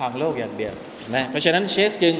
[0.00, 0.74] ทางโลกอย่างเดียว
[1.14, 2.14] นะเพราะฉะนั้นเชคจึง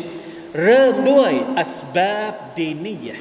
[0.64, 3.16] เริ่มด้วยอัสบาบดีนียะ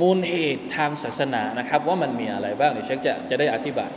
[0.00, 3.90] มูลเหตุทางศาสนานะครับ ว่ามันมีอะไรบ้างเดี๋ยวเชคจะจะได้อธิบาย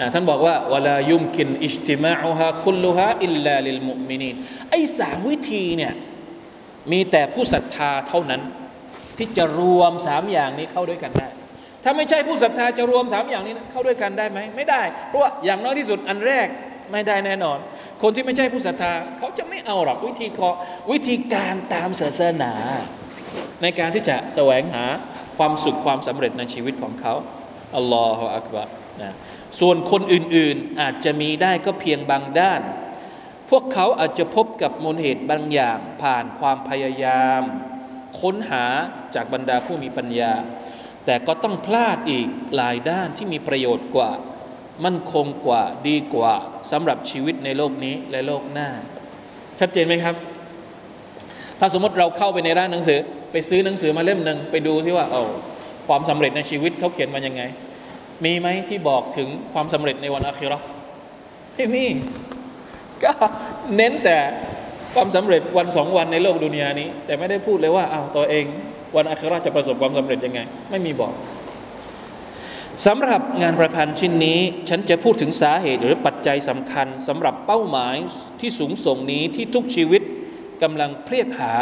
[0.00, 4.34] นะท่านบอกว่าวลายุมกินอิจติมาอุฮาคุลลุฮาอิลลาลิลมุมินีน
[4.70, 5.92] ไอ้สามวิธีเนี่ย
[6.92, 8.42] มีแต่ผู้ศรัทธาเท่านั้น
[9.18, 11.28] ที่จะรวมสามอย่างนี้เข้าด้วยกันได้
[11.84, 16.46] ถ้าไม่ใช่ผู้ศรัทธาจะรวมสามอย่างนี้เข้าด้วยกันได้ไหมไม่ได้ เพราะว่าอย่างน้อยที่สุดอันแรก
[16.92, 17.58] ไม่ได้แน่นอน
[18.02, 20.50] คนที่ไม่ใช่ผู้ศรัทธาเขาจะไม่เอาหรอกวิธีขอ
[20.90, 22.52] วิธีการตามศาสนา
[23.62, 24.84] ในการที่จะแสวงหา
[25.36, 27.14] ความสุขความสำเร็จในชีวิตของเขา
[27.76, 28.68] อัลลอฮฺอักบาร
[29.02, 29.12] นะ
[29.60, 32.60] ส่วนคนอื่นๆอาจจะมีได้ก็เพียงบางด้าน
[33.50, 37.42] พวกเขาอาจจะพบกับมูลเหตุบางอย่างผ่านความพยายาม
[38.20, 38.64] ค้นหา
[39.14, 40.32] จากบรรดาผู้มีปัญญา
[41.04, 44.10] แต่ก็ต้องพลาดอีกหลายด้านที่มีประโยชน์กว่า
[44.84, 46.34] มั่นคงกว่าดีกว่า
[46.70, 48.68] สำหรับชีวิตในโลกนี้และโลกหน้า
[49.60, 50.16] ชัดเจนไหมครับ
[51.58, 53.00] ถ้าสมมติเราเข้าไปในร้านหนังสือ
[53.32, 55.22] ไปซื้อหนังสือมาเล่มหนึ่งไปดูที่ว่าเอา
[55.88, 57.42] ความสำเร็จในชีวิตเขาเขียนมายังไง
[58.24, 60.58] มีไหมที่บอกถึงความสำเร็จในวันอาคิรอ
[61.54, 61.84] ไม่มี
[63.02, 63.12] ก็
[63.76, 64.18] เน้นแต่
[64.94, 68.44] ความสำเร็จวันสองวันในโลกดุนยานี้ แต่ไม่ได้พูดเลยว่าเอาตัวเอง
[68.96, 71.12] วันอาคิรอจะประสบความสำเร็จยังไง ไม่มีบอก
[72.86, 77.96] สำหรับงานประพันธ์ชิ้นนี้ ฉันจะพูดถึงสาเหตุหรือปัจจัยสำคัญสำหรับเป้าหมาย
[78.40, 80.02] ที่สูงส่งนี้ที่ทุกชีวิต
[80.62, 81.52] กำลังเพลียกหา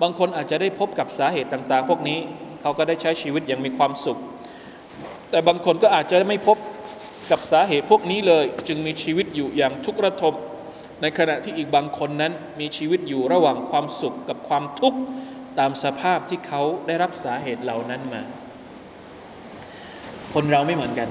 [0.00, 2.18] บางคนอาจจะได้พบกับสาเหตุต่าง ๆ พวกนี้
[2.60, 4.18] เขาก็ได้ใช้ชีวิตอย่างมีความสุข
[5.30, 6.56] แต่บางคนก็อาจจะไม่พบ
[7.30, 10.34] กับสาเหตุพวกนี้เลย จึงมีชีวิตอยู่อย่างทุกข์ระทม
[11.00, 14.98] ในขณะที่อีกบางคนนั้นมีชีวิตอยู่ระหว่างความสุขกับความทุกข์
[15.58, 18.22] ตามสภาพที่เขาได้รับสาเหตุเหล่านั้นมา
[20.34, 21.08] คนเราไม่เหมือนกัน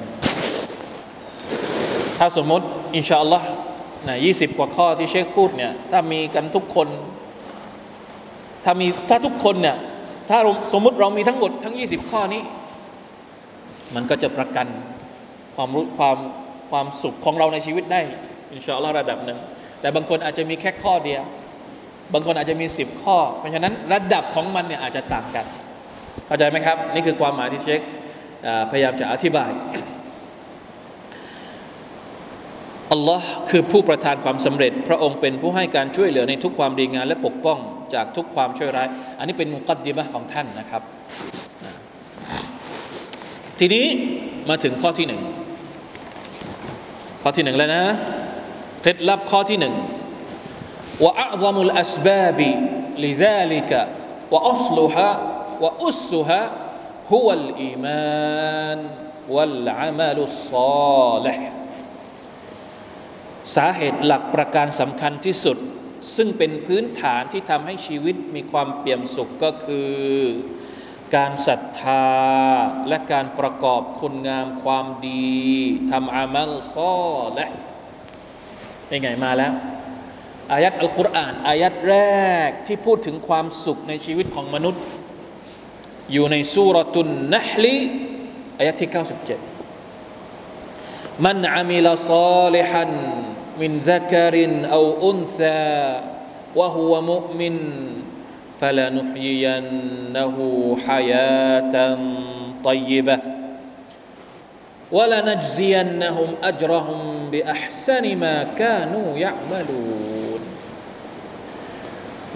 [2.17, 2.65] ถ้าสมมติ
[2.95, 3.47] อินชาอัลลอฮ์
[4.07, 6.87] นะยี่สิบกว่าข้อที่เชคพูดเนี่ยถ้ามีกันทุกคน
[8.63, 9.77] ถ้ามีถ้าทุกคนเนี่ย
[10.29, 10.37] ถ้า
[10.73, 12.41] สมมติเรามีทั้งหมดทั้ง 20 ข้อนี้
[13.95, 14.67] มันก็จะประกัน
[15.55, 16.17] ความรู้ความ
[16.71, 18.01] ความสุขของเราในชีวิตได้
[18.53, 19.39] อินชาอัลลอฮ์ระดับหนึ่ง
[19.81, 21.23] แต่บางคนอาจจะมีแค่ข้อเดียว
[22.13, 25.45] บางคนอาจจะมีสิบข้อ เพราะฉะนั้นระดับของมันเนี่ยอาจจะต่างกัน
[26.27, 27.81] เข้าใจไหมครับ นี่คือความหมายที่เชค
[28.71, 29.51] พยายามจะอธิบาย
[32.91, 37.59] อัลลอฮ์คือผู้ประทานความสำเร็จ พระองค์เป็นผู้ให้การช่วยเหลือในทุกความดีงานและปกป้อง
[37.93, 40.81] จากทุกความช่วยร้าย อันนี้เป็นมุกัดดีมะของท่านนะครับ
[43.59, 43.85] ทีนี้
[44.49, 45.21] มาถึงข้อที่หนึ่ง
[47.21, 47.83] ข้อที่หนึ่งแล้วนะ
[48.81, 49.75] เคล็ดลับข้อที่หนึ่ง
[51.03, 58.79] وأعظم الأسباب لذلك وأصلها وأسها هو الإيمان
[59.35, 61.53] والعمل الصالح
[63.55, 65.57] สาเหตุหลักประการสำคัญที่สุด
[66.15, 69.91] ซึ่งเป็นพื้นฐานที่ทำให้ชีวิตมีความเปี่ยมสุขก็คือ
[71.15, 72.07] การศรัทธา
[72.87, 75.31] และการประกอบคุณงามความดี
[75.91, 77.47] ทำอามัลซอและ
[78.87, 79.53] เป็นไงมาแล้ว
[80.51, 81.95] อายัดอัลกุรอาน อายัดแร
[82.47, 84.83] กที่พูดถึงความสุขในชีวิตของมนุษย์
[86.11, 87.77] อยู่ในสุรตุนนะฮลี
[88.57, 88.89] อายะที่
[89.87, 92.91] 97 มันอามิลซาลิฮัน
[93.61, 95.61] มินซักรินเอาอุนซา
[96.59, 97.55] วะฮุวมุมิน
[98.61, 99.67] ฟลานุฮยียัน
[100.15, 100.47] นะฮู
[100.85, 101.99] ฮายาตัน
[102.67, 103.17] ตยบะ
[104.97, 109.81] วะลานัจซียันนะฮุมอัจรฮุมบิอัพซานิมากานูยะมะลู
[110.39, 110.41] น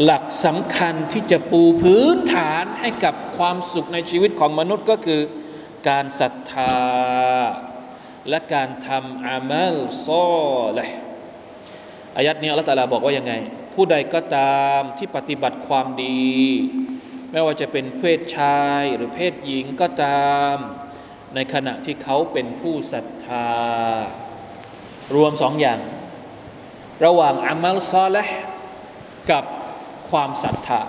[0.04, 5.22] หลักสำคัญที่จะปูพื้นฐานให้กับความสุขในชีวิตของมนุษย์ก็คือ
[5.90, 6.78] การศรัทธา
[8.30, 9.76] และการทำอามัล
[10.08, 11.05] ซอลห์
[12.18, 13.34] อายัดนี้อัลลอฮฺตาลาบอกว่ายังไง
[13.74, 16.30] ผู้ใดก็ตามที่ปฏิบัติความดี
[17.32, 20.56] ไม่ว่าจะเป็นเพศชายหรือเพศหญิงก็ตาม
[21.36, 23.50] ในขณะที่เขาเป็นผู้ศรัทธา
[25.16, 25.80] รวมสองอย่าง
[27.06, 28.26] ระหว่างอามัลซอและ
[29.32, 29.44] กับ
[30.10, 30.82] ความศรัทธา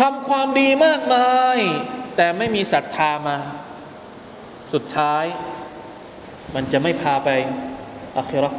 [0.00, 1.58] ทำความดีมากมาย
[2.16, 3.38] แต่ไม่มีศรัทธามา
[4.72, 5.24] สุดท้าย
[6.54, 7.28] มันจะไม่พาไป
[8.18, 8.50] อัครา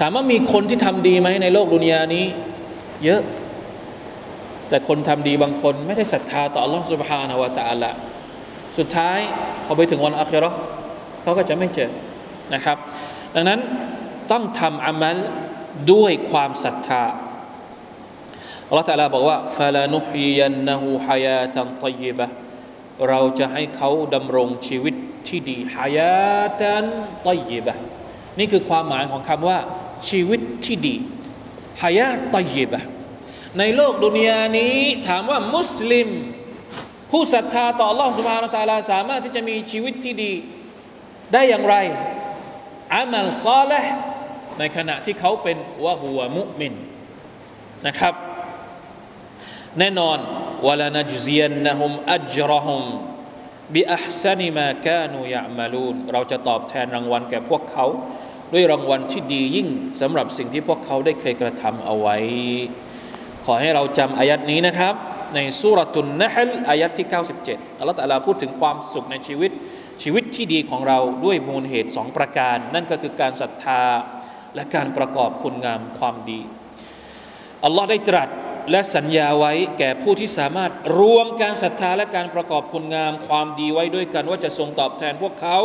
[0.00, 2.24] ถามว่ามีคนที่ทำดีไหมในโลกดุนยานี้
[3.04, 3.22] เยอะ
[4.68, 7.90] แต่คนทำดีบางคนไม่ได้ศรัทธาต่อ Allah سبحانه และ تعالى
[8.78, 9.18] สุดท้าย
[9.64, 10.50] พอไปถึงวันอัครา
[11.22, 11.90] เขาก็จะไม่เจอ
[12.54, 12.76] นะครับ
[13.34, 13.60] ดังนั้น
[14.30, 15.16] ต้องทำอามัล
[15.92, 17.04] ด้วยความศรัทธา
[18.68, 22.26] อัลลอฮฺตะลาบอกว่าฟาลานุฮียันนะฮูฮายาตันตยิบะ
[23.08, 24.94] เราจะให้เขาดำรงชีวิต
[25.26, 26.84] ที่ดีฮายาตัน
[27.26, 27.74] ตยิบะ
[28.38, 29.58] นี่คือความหมายของคำว่า
[30.08, 30.96] ชีวิตที่ดี
[31.82, 32.80] ฮายาตยิบะ
[33.58, 34.74] ในโลกดุนยานี้
[35.08, 36.08] ถามว่ามุสลิม
[37.10, 40.32] ผู้ศรัทธาต่อ Allah سبحانه และ تعالى สามารถที่จะมีชีวิตที่ดี
[41.32, 41.76] ได้อย่างไร
[42.94, 43.94] อามัลซอลห์
[44.58, 46.74] ในขณะที่เขาเป็นวะหัวมุมิน
[47.86, 48.14] นะครับ
[49.78, 50.18] แน่นอน
[50.66, 52.82] วลานจเซียนนะฮุมอัจรหุม
[53.74, 57.86] บิอัพซันิมากานูยะมาลูนเราจะตอบแทนรางวัลแก่พวกเขา
[58.53, 59.67] ด้วยรางวัลที่ดียิ่ง
[60.01, 62.17] สำหรับสิ่งที่พวกเขาได้เคยกระทำเอาไว้
[63.45, 64.93] ขอให้เราจำอายัดนี้นะครับ
[65.35, 67.07] ในสุรตุนนะฮลอายัดที่
[67.43, 69.51] 97อัลลอฮฺตะลาพูดถึงความสุขในชีวิต
[70.03, 73.83] ชีวิตที่ดีของเราด้วยมูลเหตุสองประการ นั่นก็คือการศรัทธา
[74.55, 76.41] และการประกอบคุณงามความดี
[77.63, 78.29] อัลลอฮ์ได้ตรัส
[78.71, 85.59] และสัญญาไว้แก่ผู้ที่สามารถรวมการศรัทธาและการประกอบคุณงามความดีไว้ด้วยกัน ว่าจะทรงตอบแทนพวกเขา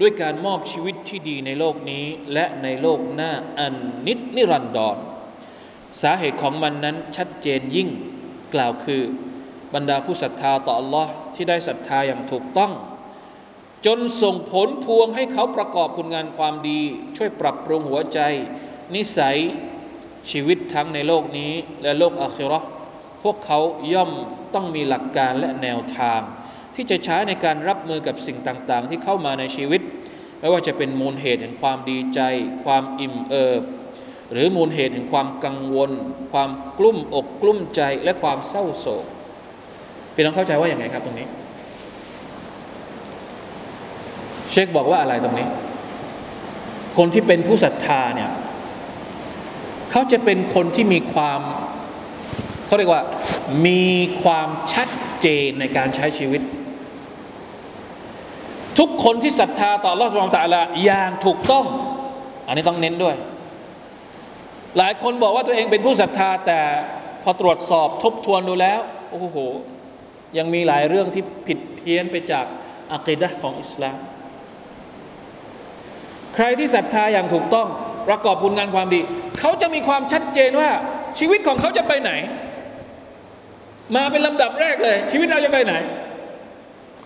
[0.00, 3.74] ด้วยการมอบชีวิตที่ดีในโลกนี้ และในโลกหน้าอัน
[4.06, 4.96] นิจนิรันดร
[6.02, 7.88] สาเหตุของมันนั้นชัดเจนยิ่ง
[8.54, 9.02] กล่าวคือ
[9.74, 12.72] บรรดาผู้ศรัทธาต่อ Allah ที่ได้ศรัทธาอย่างถูกต้อง
[13.86, 16.80] จนส่งผลพวงให้เขาประกอบคุณงานความดี
[17.16, 18.20] ช่วยปรับปรุงหัวใจ
[18.94, 19.38] นิสัย
[20.30, 22.60] ชีวิตทั้งในโลกนี้และโลกอาคิรอ
[23.22, 23.58] พวกเขา
[23.92, 24.10] ย่อม
[24.54, 26.20] ต้องมีหลักการและแนวทาง
[26.74, 29.80] ที่จะใช้ในการรับมือกับสิ่งต่างๆ ที่เข้ามาในชีวิต
[30.40, 32.20] ไม่ว่าจะเป็นมูลเหตุแห่งความดีใจ
[32.64, 33.62] ความอิ่มเอิบ
[34.32, 35.90] หรือมูลเหตุแห่งความกังวล
[36.32, 39.04] ความกลุ้มอกกลุ้มใจและความเศร้าโศก
[40.14, 41.26] พี่น้องเข้าใจว่าอย่างไงครับตรงนี้
[44.50, 45.46] เชคบอกว่าอะไรตรงนี้
[46.96, 48.30] คนที่เป็นผู้ศรัทธาเนี่ย
[49.90, 51.40] เขาจะเป็นคนที่มีความ
[52.66, 53.02] เขาเรียกว่า
[53.66, 53.84] มี
[54.22, 54.88] ความชัด
[55.20, 56.42] เจนในการใช้ชีวิต
[58.78, 61.64] ทุกคนที่ศรัทธาต่อรอดสวงตาละอย่างถูกต้อง
[62.46, 63.16] อันนี้ต้องเน้นด้วย
[64.78, 66.60] หลายคนบอกว่าตัวเองเป็นผู้ศรัทธา แต่
[67.22, 68.80] พอตรวจสอบทบทวนดูแล้ว
[69.10, 69.36] โอ้โห
[70.38, 72.44] ยังมีหลายเรื่องที่ผิดเพี้ยนไปจาก
[72.92, 73.98] อัคดะของอิสลาม
[76.34, 77.68] ใครที่ศรัทธาอย่างถูกต้อง
[78.08, 79.00] ประกอบบุญงานความดี
[79.38, 80.70] เขาจะมีความชัดเจนว่า
[81.18, 82.12] ชีวิตของเขาจะไปไหน
[83.96, 85.74] มาเป็นลำดับแรกเลย ชีวิตเราจะไปไหน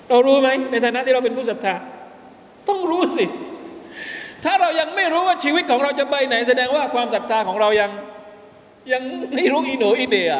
[0.08, 1.74] เรารู้ไหมในฐานะที่เราเป็นผู้ศรัทธา
[2.68, 3.26] ต้องรู้สิ
[4.44, 7.90] ถ้าเรายังไม่รู้ว่าชีวิตของเราจะไปไหน แสดงว่าความศรัทธาของเรายัง
[8.92, 9.02] ยัง
[9.34, 10.32] ไม่รู้อีโหนอีเดีย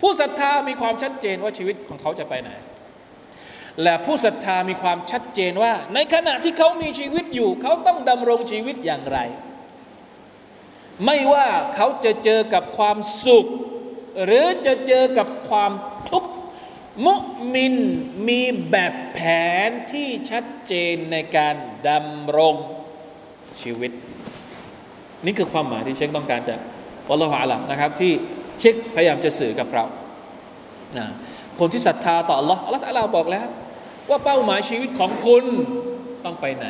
[0.00, 2.50] ผู้ศรัทธามีความชัดเจนว่าชีวิตของเขาจะไปไหน
[3.82, 9.18] และผู้ศรัทธามีความชัดเจนว่า ในขณะที่เขามีชีวิตอยู่ เขาต้องดำรงชีวิตอย่างไร
[11.06, 13.46] ไม่ว่าเขาจะเจอกับความสุข
[14.24, 15.72] หรือจะเจอกับความ
[16.10, 16.30] ทุกข์
[17.06, 17.16] มุ
[17.54, 17.74] มิน
[18.28, 19.20] มีแบบแผ
[19.68, 21.54] นที่ชัดเจนในการ
[21.88, 22.54] ดำรง
[23.62, 23.92] ชีวิต
[25.24, 26.54] นี่คือความหมายที่เชคต้องการจะ
[27.08, 28.12] วัลลอฮฺอาลัมนะครับ ที่
[28.60, 29.84] เชคพยายามจะสื่อกับเรา
[30.98, 31.06] นะ
[31.58, 33.46] คนที่ศรัทธาต่อ Allah อัลลอฮฺตะลาบอกแล้ว
[34.10, 35.44] ว่าเป้าหมายชีวิตของคุณ
[36.24, 36.66] ต้องไปไหน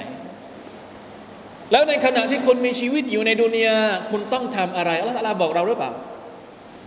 [1.73, 3.79] แล้วในขณะที่คุณมีชีวิตอยู่ในดุนยา
[4.11, 5.91] คุณต้องทำอะไรอัลลอฮฺตะลาบอกเราหรือเปล่า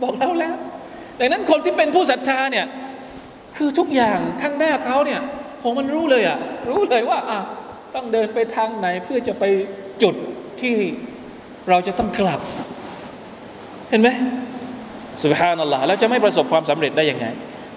[0.04, 0.56] บอกเราแล้ว
[1.20, 2.66] ดังนั้นคนที่เป็นผู้ศรัทธาเนี่ย
[3.66, 5.22] คือทุกอย่างข้างหน้าเขาเนี่ย
[5.62, 6.38] ผมมันรู้เลยอะ
[6.70, 7.40] รู้เลยว่าอะ
[7.96, 9.44] ต้องเดินไปทางไหนเพื่อจะไป
[10.04, 10.16] จุด
[10.62, 10.76] ที่
[11.70, 12.40] เราจะต้องกลับ
[13.90, 14.10] เห็นไหม
[15.24, 17.26] สุบฮานัลลอฮ์แล้วจะไม่ประสบความสำเร็จได้ยังไง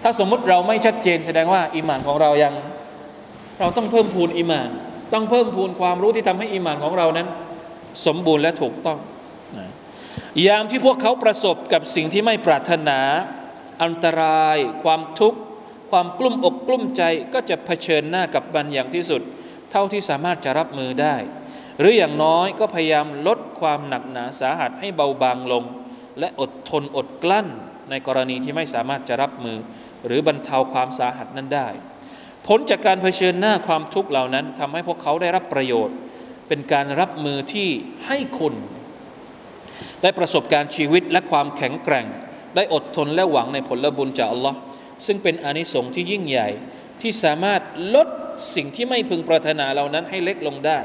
[0.02, 2.54] ถ้าสมมุติเราไม่ชัดเจนแสดงว่าอีหมานของเรายัง
[3.60, 4.70] เราต้องเพิ่มพูนอีหมาน
[5.14, 7.26] ต้องเพิ่มพูนความรู้ที่ทำให้อีหมานของเรานั้น
[8.06, 8.98] สมบูรณ์และถูกต้อง
[10.46, 13.00] ยามที่พวกเขาประสบกับสิ่งที่ไม่ปรารถนา
[13.82, 15.38] อันตราย ความทุกข์
[15.90, 17.02] ความกลุ้มอกกลุ้มใจ
[17.34, 19.22] ก็จะเผชิญหน้ากับมันอย่างที่สุด
[19.70, 21.16] เท่าที่สามารถจะรับมือได้
[21.80, 25.64] หรืออย่างน้อยก็พยายามลดความหนักหนาสาหัสให้เบาบางลง
[26.18, 27.46] และอดทนอดกลั้น
[27.90, 29.58] ในกรณีที่ไม่สามารถจะรับมือ
[30.06, 31.68] หรือบรรเทาความสาหัสนั้นได้
[32.46, 35.96] ผลจากการเผชิญหน้าความทุกข์เหล่านั้นทำให้พวกเขาได้รับประโยชน์
[36.48, 37.68] เป็นการรับมือที่
[38.06, 38.54] ให้คุณ
[40.02, 42.06] ได้ประสบการณ์ชีวิตและความแข็งแกร่ง
[42.56, 44.58] ได้อดทนและหวังในผลบุญจากอัลลอฮ์
[45.06, 46.48] ซึ่งเป็นอนิสงส์ที่ยิ่งใหญ่
[47.02, 47.62] ที่สามารถ
[47.94, 48.08] ลด
[48.54, 50.78] สิ่งที่ไม่พึงปรารถนาเหล่านั้นให้เล็กลงได้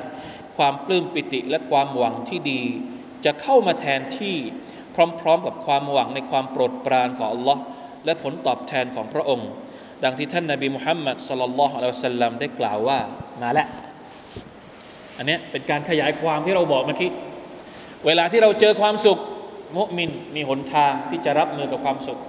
[0.58, 2.62] ความปลื้มปิติและความหวังที่ดี
[3.26, 4.38] จะเข้ามาแทนที่
[5.22, 7.62] พร้อมๆ กับความหวังในความโปรดปรานของอัลลอฮ์
[8.06, 9.50] และผลตอบแทนของพระองค์
[10.04, 13.00] ดังที่ท่านนาบีมุฮัมมัดสลลัลลอฮุอะลัยฮิสัลลัมได้กล่าวว่า
[13.42, 13.68] มาแล้ว
[15.18, 17.12] อันนี้เป็นการขยายความที่เราบอกเมื่อกี้
[18.06, 19.20] เวลาที่เราเจอความสุข
[19.78, 22.20] มุมินมีหนทางที่จะรับมือกับความสุข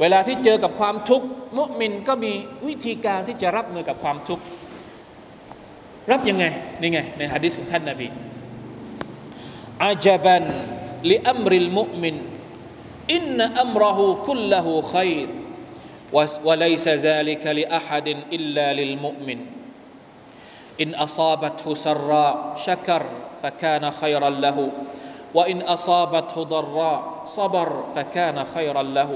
[0.00, 1.26] เวลาที่เจอกับความทุกข์
[1.58, 2.32] มุมินก็มี
[2.66, 4.44] วิธีการที่จะรับมือกับความทุกข์
[6.10, 6.44] รับยังไง
[6.80, 8.08] นี่ไงในฮะดิษของท่านนาบี
[9.84, 10.42] อาจบัน
[11.10, 12.16] ลิอัมริลมุมิน
[13.14, 15.28] อินนอัมรหูคุลละหูขัยร
[16.44, 19.38] وليس ذلك لأحد إلا للمؤمن
[20.80, 23.02] إن أصابته سراء شكر
[23.42, 24.72] فكان خيرا له
[25.34, 29.10] وإن أصابته ضراء صبر فكان خيرا له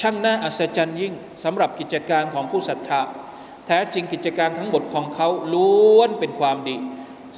[0.00, 3.00] ช่างน่าอัศจรรย์ยิ่งสำหรับกิจการของผู้ศรัทธา
[3.66, 6.76] แท้จริงกิจการทั้งหมดของเขาล้วนเป็นความดี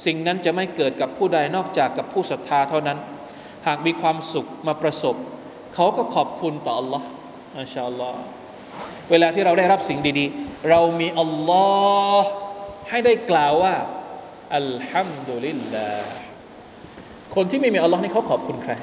[0.05, 2.97] สิ่งนั้นจะไม่เกิดกับผู้ใดนอกจากกับผู้ศรัทธาเท่านั้น
[3.67, 5.15] หากมีความสุขมาประสบ
[5.75, 7.07] เขาก็ขอบคุณต่อ Allah อัลลอฮ์
[7.87, 8.21] อัลลอฮ์
[9.11, 11.67] เวลาที่เราได้รับสิ่งดีๆ เรามีอัลลอ
[12.21, 12.29] ฮ์
[12.89, 13.75] ให้ได้กล่าวว่า
[14.57, 16.09] อัลฮัมดุลิลลาห์
[17.35, 18.73] คนที่ไม่มีอัลลอฮ์นี่เขาขอบคุณใคร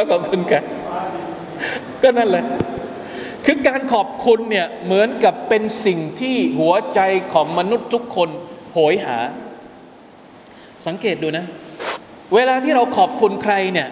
[0.00, 0.62] ก็ขอบคุณกัน
[2.02, 2.44] ก็นั่นแหละ
[3.46, 7.00] คือการขอบคุณเนี่ยเหมือนกับเป็นสิ่งที่หัวใจ
[7.32, 8.28] ของมนุษย์ทุกคน
[8.72, 9.18] โหยหา
[10.86, 11.44] สังเกตดูนะ
[12.34, 13.88] เวลาที่เราขอบคุณใครเนี่ย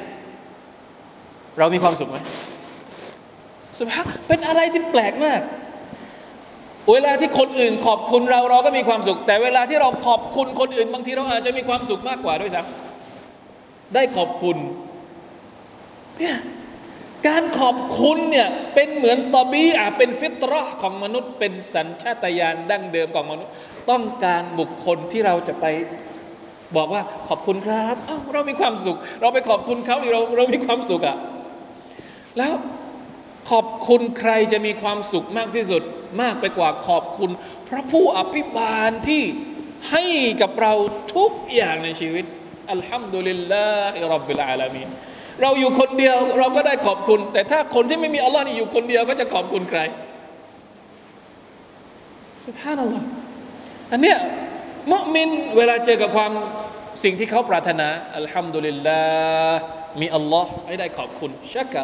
[1.59, 2.17] เรามีความสุขไหม
[3.79, 5.41] สุภาพเป็นอะไรที่แปลกมาก
[6.93, 14.57] เวลาที่คนอื่นขอบคุณเราเราก็มีความสุข แต่เวลาที่เราขอบคุณคนอื่น บางทีเราอาจจะมีความสุขมากกว่าด้วยซ้ำได้ขอบคุณ
[16.19, 16.37] เนี่ย
[17.29, 23.53] การขอบคุณเนี่ยเป็นเหมือนตอบีอาเป็นฟิตรอของมนุษย์ เป็นสัญชาตญาณดั้งเดิมของมนุษย์
[23.91, 25.67] ต้องการบุคคลที่เราจะไป
[26.77, 31.17] บอกว่าขอบคุณครับเเรามีความสุข เราไปขอบคุณเขาเราเรามีความสุขอะ
[32.39, 32.53] แล้ว
[33.51, 35.83] ขอบคุณใครจะมีความสุขมากที่สุด
[36.23, 37.31] มากไปกว่าขอบคุณ
[37.69, 39.23] พระผู้อภิบาลที่
[39.91, 40.05] ให้
[40.43, 40.73] กับเรา
[41.17, 42.25] ทุกอย่างในชีวิต
[42.71, 44.89] อัลฮัมดุลิลลาฮิรับบิลอาลามีน
[45.43, 49.81] เราอยู่คนเดียวเราก็ได้ขอบคุณ แต่ถ้าคนที่ไม่มีอัลลอฮ์นี่อยู่คนเดียวก็จะขอบคุณใคร
[52.45, 53.07] สุภาพนัลลอฮ์
[53.93, 54.19] อันเนี้ย
[54.93, 56.33] มุมินเวลาเจอกับความ
[57.05, 59.01] สิ่งที่เขาปรารถนาอัลฮัมดุลิลลา
[59.49, 59.59] ห์
[60.01, 61.83] มีอัลลอฮ์ให้ได้ขอบคุณชักกะ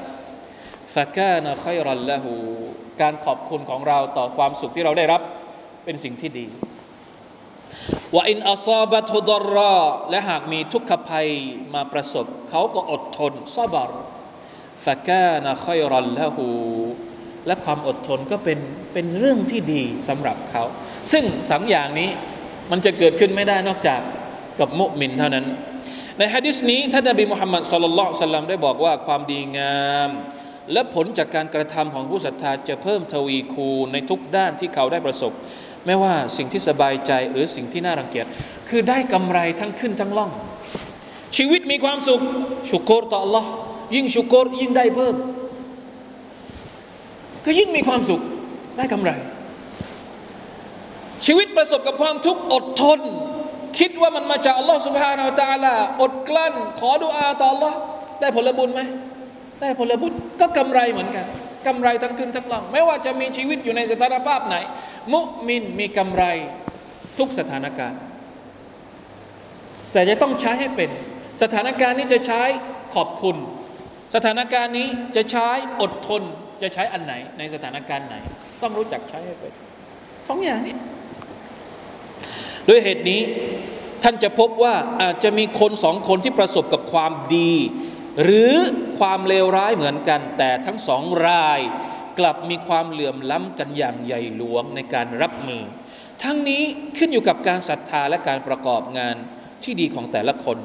[0.94, 2.32] ฟะกานะขัยรัลละหู
[3.00, 5.22] การขอบคุณของเราต่อความสุขที่เราได้รับ
[5.84, 6.46] เป็นสิ่งที่ดี
[8.14, 9.78] ว่าอินอัซาบะทุดรอ
[10.10, 11.28] และหากมีทุกขภัย
[11.74, 13.90] มาประสบ เขาก็อดทนซาบาร
[14.84, 16.48] ฟะกานะขัยรัลละหู
[17.46, 18.58] และความอดทนก็เป็น
[18.92, 20.64] เป็นเรื่องที่ดีสำหรับเขา
[21.12, 22.10] ซึ่งสองอย่างนี้
[22.70, 24.00] มันจะเกิดขึ้นไม่ได้นอกจาก
[24.60, 25.46] กับมุมินเท่านั้น
[26.18, 30.10] ในฮะดิษนี้ท่านนบีมุฮัมมัดสุลลัลสลลัมได้บอกว่าความดีงาม
[30.72, 35.32] และผลจากการกระทำของผู้ศรัทธาจะเพิ่มทวีคูณในทุกด้านที่เขาได้ประสบ
[35.86, 38.26] ไม่ว่าสิ่งที่สบายใจหรือสิ่งที่น่ารังเกียจ
[38.68, 40.30] คือได้กำไรทั้งขึ้นทั้งล่อง
[41.36, 42.20] ชีวิตมีความสุข
[42.70, 43.44] ชุกรต่อ Allah
[43.94, 45.14] ยิ่งชุกรยิ่งได้เพิ่ม
[47.44, 48.20] ก็ยิ่งมีความสุข
[48.76, 49.10] ได้กำไร
[51.26, 53.00] ชีวิตประสบกับความทุกข์อดทน
[53.78, 57.72] คิดว่ามันมาจากอัลลอฮ์สุบฮานาตาลาอดกลั้น ขอดุอาต่อ Allah
[58.20, 58.80] ได้ผลบุญไหม
[59.60, 61.26] ได้ผลบุญก็กำไรเหมือนกัน
[61.66, 64.56] กำไรทั้งขึ้นทั้งล่องไม่ว่าจะมีชีวิตอยู่ในสถานภาพไหน
[65.12, 66.24] มุมินมีกำไร
[67.18, 68.00] ทุกสถานการณ์
[69.92, 70.90] แต่จะต้องใช้ให้เป็น
[71.42, 72.42] สถานการณ์นี้จะใช้
[72.94, 73.36] ขอบคุณ
[74.14, 75.48] สถานการณ์นี้จะใช้
[75.80, 76.22] อดทน
[76.62, 78.16] จะใช้อันไหน ในสถานการณ์ไหน
[78.62, 79.52] ต้องรู้จักใช้ให้เป็น
[80.28, 80.74] สองอย่างนี้
[82.68, 83.20] ด้วยเหตุนี้
[84.02, 87.52] ท่านจะพบว่าอาจจะมีคนสองคนที่ประสบกับความดี
[88.22, 88.52] หรือ
[88.98, 91.60] ความเลวร้ายเหมือนกัน แต่ทั้งสองราย
[92.18, 95.62] กลับมีความเหลื่อมล้ำกันอย่างใหญ่หลวงในการรับมือ
[96.22, 96.62] ทั้งนี้
[96.98, 99.16] ขึ้นอยู่กับการศรัทธาและการประกอบงาน
[99.62, 100.58] ที่ดีของแต่ละคน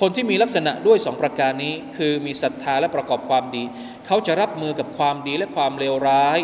[0.00, 3.64] คนที่มีลักษณะด้วยสองประการนี้ คือมีศรัทธาและประกอบความดี
[4.06, 6.38] เขาจะรับมือกับความดีและความเลวร้าย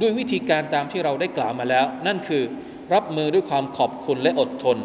[0.00, 2.42] ด้วยวิธีการตามที่เราได้กล่าวมาแล้ว นั่นคือ
[2.94, 4.78] รับมือด้วยความขอบคุณและอดทน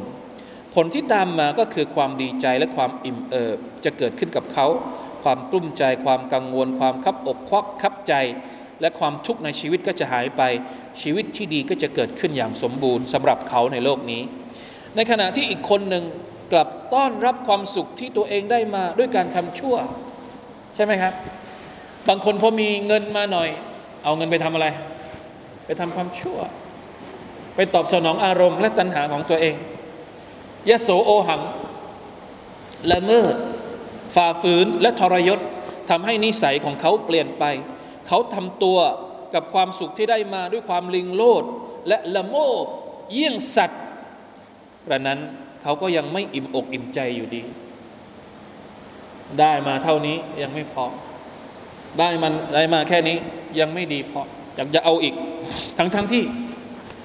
[0.76, 4.68] ผลที่ตามมาก็คือความดีใจและความอิ่มเอิบจะเกิดขึ้นกับเขา
[5.24, 8.14] ความกลุ้มใจความกังวล ความคับอกควักคับใจ
[8.82, 10.42] และความทุกข์ในชีวิตก็จะหายไป
[11.02, 14.22] ชีวิตที่ดีก็จะเกิดขึ้นอย่างสมบูรณ์สำหรับเขาในโลกนี้
[14.96, 16.04] ในขณะที่อีกคนหนึ่ง
[16.52, 19.76] กลับต้อนรับความสุขที่ตัวเองได้มาด้วยการทำชั่ว
[20.76, 21.14] ใช่ไหมครับ
[22.10, 23.50] บางคนพอมีเงินมาหน่อย
[24.04, 24.68] เอาเงินไปทำอะไร
[25.66, 26.40] ไปทำความชั่ว
[27.56, 29.56] ไปตอบสนองอารมณ์และตัณหาของตัวเอง
[30.70, 31.42] ยะโสโอหัง
[32.92, 33.36] ละเมิด
[34.16, 35.40] ฝ่าฝืนและทรยศ
[35.90, 37.44] ทำให้นิสัยของเขาเปลี่ยนไป
[38.08, 38.80] เขาทำตัว
[39.34, 41.44] กับความสุขที่ได้มาด้วยความลิงโลด
[41.88, 42.66] และละโมบ
[43.12, 43.84] เยี่ยงสัตว์
[44.86, 45.20] กระนั้น
[45.62, 47.42] เขาก็ยังไม่อิ่มอกอิ่มใจอยู่ดี
[49.40, 50.86] ได้มาเท่านี้ยังไม่พอ
[52.00, 53.18] ได้มันได้มาแค่นี้
[53.60, 54.22] ยังไม่ดีพอ
[54.56, 55.14] อยากจะเอาอีก
[55.78, 56.24] ทั้งทั้งที่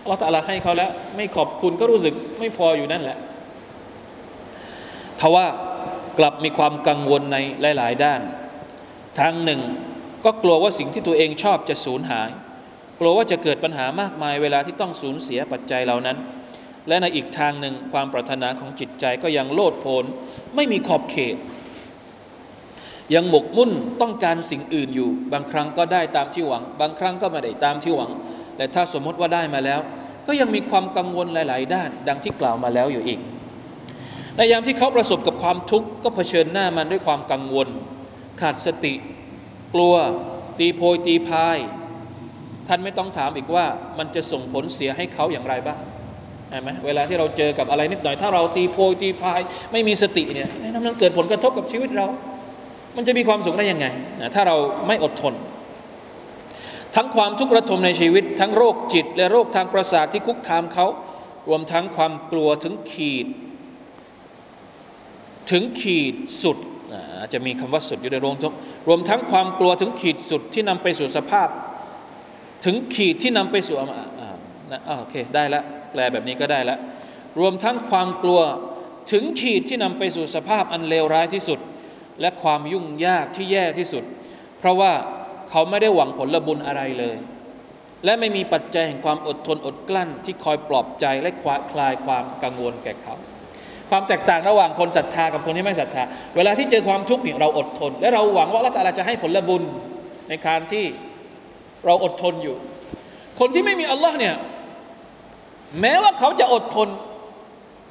[0.07, 3.19] เราตะลาให้เขาแล้ว ไม่ขอบคุณก็รู้สึกไม่พออยู่นั่นแหละ
[5.21, 5.47] ทว่า
[6.19, 7.37] กลับมีความกังวลใน
[7.79, 8.21] หลาย ๆ ด้าน
[9.21, 9.61] ทางหนึ่ง
[10.25, 12.31] ก็กลัวว่าสิ่งที่ตัวเองชอบจะสูญหาย
[13.01, 16.17] กลัวว่าจะเกิดปัญหามากมายเวลาที่ต้องสูญเสียปัจจัยเหล่านั้น
[16.89, 20.05] และในอีกทางหนึ่งความปรารถนาของจิตใจก็ยังโลดโผน
[20.55, 21.37] ไม่มีขอบเขต
[23.15, 28.11] ยังหมกมุ่นต้องการสิ่งอื่นอยู่ บางครั้งก็ได้ตามที่หวัง บางครั้งก็ไม่ได้ตามที่หวัง
[28.57, 29.81] แต่ถ้าสมมติว่าได้มาแล้ว
[30.27, 33.21] ก็ยังมีความกังวลหลาย ๆ ด้าน ดังที่กล่าวมาแล้วอยู่อีก
[34.39, 37.69] ในยามที่เขาประสบกับความทุกข์ก็เผชิญหน้ามันด้วยความกังวล
[38.41, 38.95] ขาดสติ
[39.75, 39.95] กลัว
[40.59, 41.59] ตีโพยตีพาย
[42.69, 43.67] ท่านไม่ต้องถามอีกว่า
[43.99, 45.79] มันจะส่งผลเสียให้เขาอย่างไรบ้าง
[46.51, 49.41] ใช่ไหมเวลาที่เราเจอกับอะไรนิดหน่อย ถ้าเราตีโพยตีพาย
[49.73, 52.07] ไม่มีสติเนี่ยนั่นมันเกิดผลกระทบกับชีวิตเรา
[52.97, 53.87] มันจะมีความสุขได้ยังไง
[54.35, 55.35] ถ้าเราไม่อดทน
[56.97, 60.87] ทั้งความทุกข์ระทมในชีวิต ทั้งโรคจิต และโรคทางประสาทที่คุกคามเขา
[61.49, 63.27] รวมทั้งความกลัวถึงขีด
[65.51, 66.59] ถึงขีดสุด
[67.19, 68.37] อาจจะมีคำว่าสุดอยู่ในรวม
[68.89, 71.49] รวมทั้งความกลัวถึงขีดสุดที่นำไปสู่สภาพ
[72.65, 76.77] ถึงขีดที่นำไปสู่อ่าโอเคได้ละแปลแบบนี้ก็ได้ละ
[77.39, 78.41] รวมทั้งความกลัว
[79.13, 81.59] ถึงขีดที่นำไปสู่สภาพอันเลวร้ายที่สุด
[82.21, 84.05] และความยุ่งยากที่แย่ที่สุด
[84.59, 84.93] เพราะว่า
[85.51, 87.17] เขาไม่ได้หวังผลบุญอะไรเลย
[88.05, 91.31] และไม่มีปัจจัยแห่งความอดทนอดกลั้นที่คอยปลอบใจและ
[91.73, 93.17] คลายความกังวลแก่เขา
[93.91, 96.03] ความแตกต่างระหว่างคนศรัทธากับคนที่ไม่ศรัทธา
[96.37, 99.63] เวลาที่เจอความทุกข์เนี่ยเราอดทน และเราหวังว่าละตาลาจะให้ผลบุญ
[100.29, 100.85] ในการที่
[101.87, 102.57] เราอดทนอยู่
[103.41, 104.35] คนที่ไม่มีอัลลอฮ์เนี่ย
[105.81, 106.89] แม้ว่าเขาจะอดทน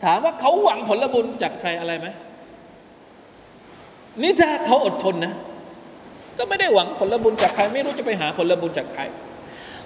[0.05, 2.07] ถามว่าเขาหวังผลบุญจากใครอะไรไหม
[4.21, 5.33] นี่ถ้าเขาอดทนนะ
[6.37, 9.01] ก็ไม่ได้หวังผลบุญจากใคร ไม่รู้จะไปหาผลบุญจากใคร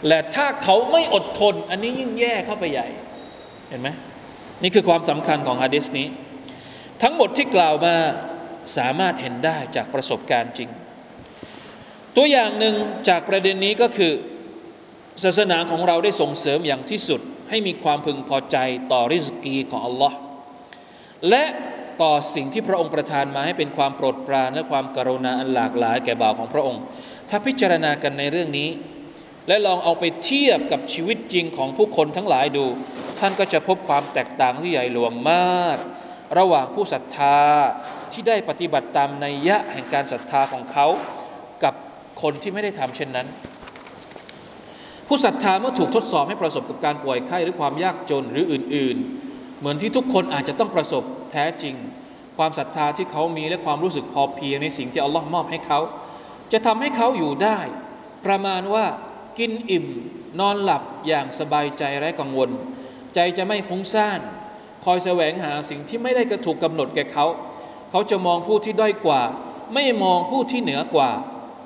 [0.07, 2.87] และถ้าเขาไม่อดทน อันนี้ยิ่งแย่เข้าไปใหญ่
[3.69, 3.89] เห็นไหม
[4.63, 6.07] นี่คือความสำคัญของฮะดิษนี้
[7.01, 7.95] ทั้งหมดที่กล่าวมา
[8.77, 10.69] สามารถเห็นได้จากประสบการณ์จริง
[12.15, 12.75] ตัวอย่างหนึ่ง
[13.09, 14.13] จากประเด็นนี้ก็คือ
[15.23, 18.57] ศาสนาของเราได้ส่งเสริมอย่างที่สุด ให้มีความพึงพอใจ
[18.91, 20.17] ต่อริสกีของอัลลอฮ์
[21.29, 21.43] และ
[22.01, 26.81] ต่อสิ่งที่พระองค์ประทานมาให้เป็นความโปรดปรานและความกรุณาอันหลากหลายแก่บ่าวของพระองค์
[27.29, 28.69] ถ้าพิจารณากันในเรื่องนี้
[29.47, 32.65] และลองเอาไปเทียบกับชีวิตจริงของผู้คนทั้งหลายดู
[33.19, 35.77] ท่านก็จะพบความแตกต่างที่ใหญ่หลวงมาก
[36.37, 37.39] ระหว่างผู้ศรัทธา
[38.11, 40.87] ที่ได้ปฏิบัติตามในยะแห่งการศรัทธาของเขา
[41.63, 41.73] กับ
[42.21, 43.27] คนที่ไม่ได้ทำเช่นนั้น
[45.07, 51.75] ผู้ศรัทธาเมื่อถูกทดสอบให้ประสบกับการป่วยไข้หรือความยากจนหรืออื่น ๆ เหมือนที่ทุกคนอาจจะต้องประสบแท้จริง
[52.37, 55.79] ความศรัทธาที่เขามีและความรู้สึกพอเพียงในสิ่งที่อัลลอฮ์มอบให้เขา
[56.51, 57.59] จะทำให้เขาอยู่ได้
[58.25, 58.85] ประมาณว่า
[59.39, 59.87] กินอิ่ม
[60.39, 62.49] นอนหลับอย่างสบายใจไร้กังวล
[63.15, 64.19] ใจจะไม่ฟุ้งซ่าน
[64.83, 67.25] คอยแสวงหาสิ่งที่ไม่ได้กระถูกกำหนดแก่เขา
[67.89, 69.21] เขาจะมองผู้ที่ด้อยกว่า
[69.73, 71.09] ไม่มองผู้ที่เหนือกว่า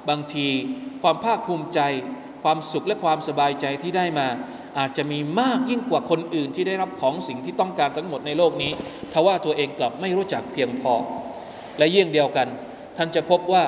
[0.09, 0.47] บางที
[1.01, 1.80] ความภาคภูมิใจ
[2.43, 4.28] ความสุขและความสบายใจที่ได้มา
[4.78, 8.72] อาจจะมีมากยิ่งกว่าคนอื่นที่ได้รับของสิ่งที่ต้องการทั้งหมดในโลกนี้
[9.13, 10.93] ทว่าตัวเองกลับไม่รู้จักเพียงพอ
[11.78, 12.47] และเยี่ยงเดียวกัน
[12.97, 13.63] ท่านจะพบว่า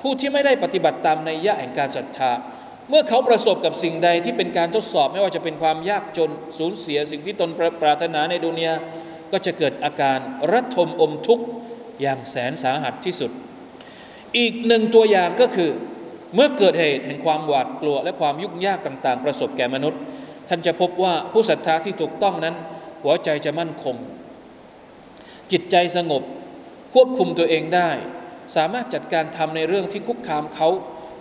[0.00, 2.30] ผู้ที่ไม่ได้ปฏิบัติตามในยะแห่งการศรัทธา
[2.92, 8.74] เมื่อเขาประสบกับสิ่งใดที่เป็นการทดสอบไม่ว่าจะเป็นความยากจนสูญเสียสิ่งที่ตนปรารถนาในดุนยา
[9.32, 10.18] ก็จะเกิดอาการ
[10.52, 11.44] รัทมอมทุกข์
[12.02, 13.30] อย่างแสนสาหัสที่สุด
[14.38, 15.70] อีกหนึ่งตัวอย่างก็คือ
[16.34, 20.00] เมื่อเกิดเหตุแห่งความหวาดกลัว และความยุ่งยากต่าง ๆ ประสบแก่มนุษย์
[20.48, 22.54] ท่านจะพบว่าผู้ศรัทธาที่ถูกต้องนั้น
[23.02, 23.96] หัวใจจะมั่นคง
[25.52, 26.22] จิตใจสงบ
[26.94, 27.90] ควบคุมตัวเองได้
[28.56, 30.68] สามารถจัดการทำในเรื่องที่คุกคามเขา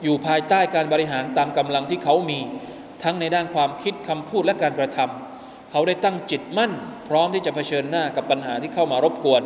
[0.04, 2.40] อยู่ภายใต้การบริหารตามกำลังที่เขามี
[3.04, 6.72] ทั้งในด้านความคิดคำพูดและการกระทำเขาได้ตั้งจิตมั่น
[7.08, 9.42] พร้อมที่จะเผชิญหน้ากับปัญหาที่เข้ามารบกวน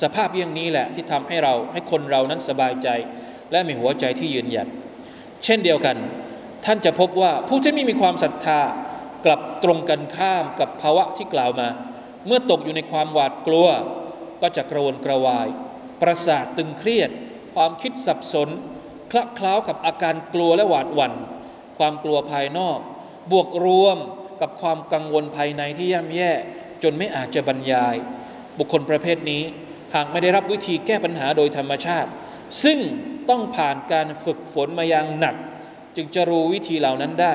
[0.00, 2.88] สภาพอย่างนี้แหละที่ทำให้เราให้คนเรานั้นสบายใจ
[3.50, 4.68] และมีหัวใจที่ยืนหยัด
[5.44, 5.96] เช่นเดียวกัน
[6.64, 8.60] ท่านจะพบว่าผู้ที่ไม่มีความศรัทธา
[9.24, 11.68] กลับตรงกันข้ามกับภาวะที่กล่าวมา
[12.26, 13.68] เมื่อตกอยู่ในความหวาดกลัว
[14.42, 15.48] ก็จะกระวนกระวาย
[16.00, 17.10] ประสาทตึงเครียด
[17.54, 18.48] ความคิดสับสน
[19.10, 21.12] คละเคล้ากับอาการกลัวและหวาดหวัน่น
[21.78, 22.78] ความกลัวภายนอก
[23.32, 23.98] บวกรวม
[24.40, 26.32] กับความกังวลภายในที่ย่ำแย่
[26.82, 27.96] จนไม่อาจจะบรรยาย
[28.58, 29.42] บุคคลประเภทนี้
[29.94, 32.10] หากไม่ได้รับวิธีแก้ปัญหาโดยธรรมชาติ
[32.64, 32.78] ซึ่ง
[33.30, 35.36] ต้องผ่านการฝึกฝนมาอย่างหนัก
[35.96, 37.34] จึงจะรู้วิธีเหล่านั้นได้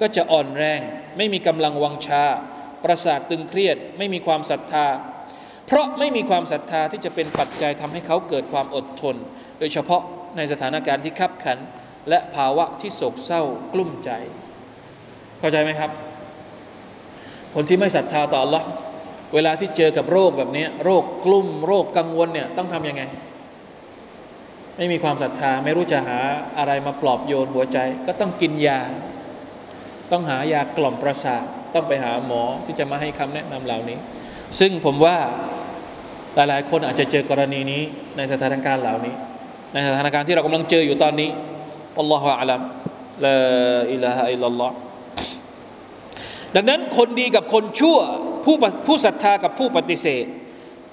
[0.00, 0.80] ก็จะอ่อนแรง
[1.16, 2.24] ไม่มีกำลังวังชา
[2.84, 4.86] ประสาทตึงเครียด ไม่มีความศรัทธา
[5.66, 9.16] เพราะไม่มีความศรัทธาที่จะเป็นปัจจัยทำให้เขาเกิดความอดทน
[9.58, 10.02] โดยเฉพาะ
[10.36, 11.58] ในสถานการณ์ที่ขับขัน
[12.08, 14.10] และภาวะที่โศกเศร้ากลุ้มใจ
[15.40, 15.90] เข้าใจไหมครับ
[17.54, 18.62] คนที่ไม่ศรัทธาต่อ Allah
[19.34, 23.02] เวลาที่เจอกับโรคแบบนี้ โรคกลุ่มโรคกังวลเนี่ยต้องทำยังไง
[24.76, 26.18] ไม่มีความศรัทธาไม่รู้จะหา
[26.58, 28.80] อะไรมาปลอบโยนหัวใจ ก็ต้องกินยา
[30.12, 31.42] ต้องหายากล่อมประสาท
[31.74, 33.98] ต้องไปหาหมอที่จะมาให้คำแนะนำเหล่านี้
[34.60, 35.16] ซึ่งผมว่า
[36.34, 37.82] หลายๆ คนอาจจะเจอกรณีนี้
[38.16, 39.14] ในสถานการณ์เหล่านี้
[39.72, 41.30] ในสถานการณ์ที่เรากำลังเจออยู่ตอนนี้
[41.98, 42.60] อัลลอฮฺอัลลัม
[43.24, 43.38] ลา
[43.92, 44.70] อิลาฮะอิลลัลลอฮ
[46.54, 47.98] ดังนั้นคนดีกับคนชั่ว
[48.44, 48.56] ผู้
[48.86, 50.26] ผู้ศรัทธากับผู้ปฏิเสธ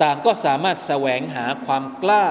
[0.03, 2.25] ต่างก็สามารถแสวงหาความกล้า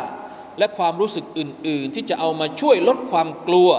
[0.58, 3.70] และความรู้สึกอื่น ๆ ที่จะเอามาช่วยลดความกลัว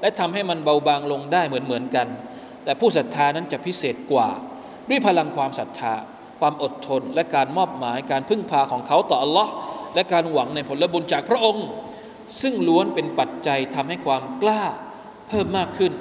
[0.00, 2.06] และทำให้มันเบาบางลงได้เหมือนๆกัน
[2.64, 4.28] แต่ผู้ศรัทธานั้นจะพิเศษกว่า
[4.88, 5.94] ด้วยพลังความศรัทธา
[6.40, 9.52] ความอดทนและการมอบหมายการพึ่งพาของเขาต่ออัลลอฮ์
[9.94, 11.66] และการหวังในผลบุญจากพระองค์
[12.40, 14.62] ซึ่งล้วนเป็นปัจจัยทำให้ความกล้า
[15.28, 15.92] เพิ่มมากขึ้น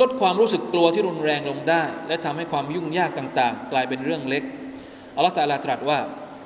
[0.00, 4.42] ลดความรู้สึกกลัวที่รุนแรงลงได้ และทำให้ความยุ่งยากต่างๆ กลายเป็นเรื่องเล็ก
[5.16, 6.00] อัลลอฮฺตะลาตรัสว่า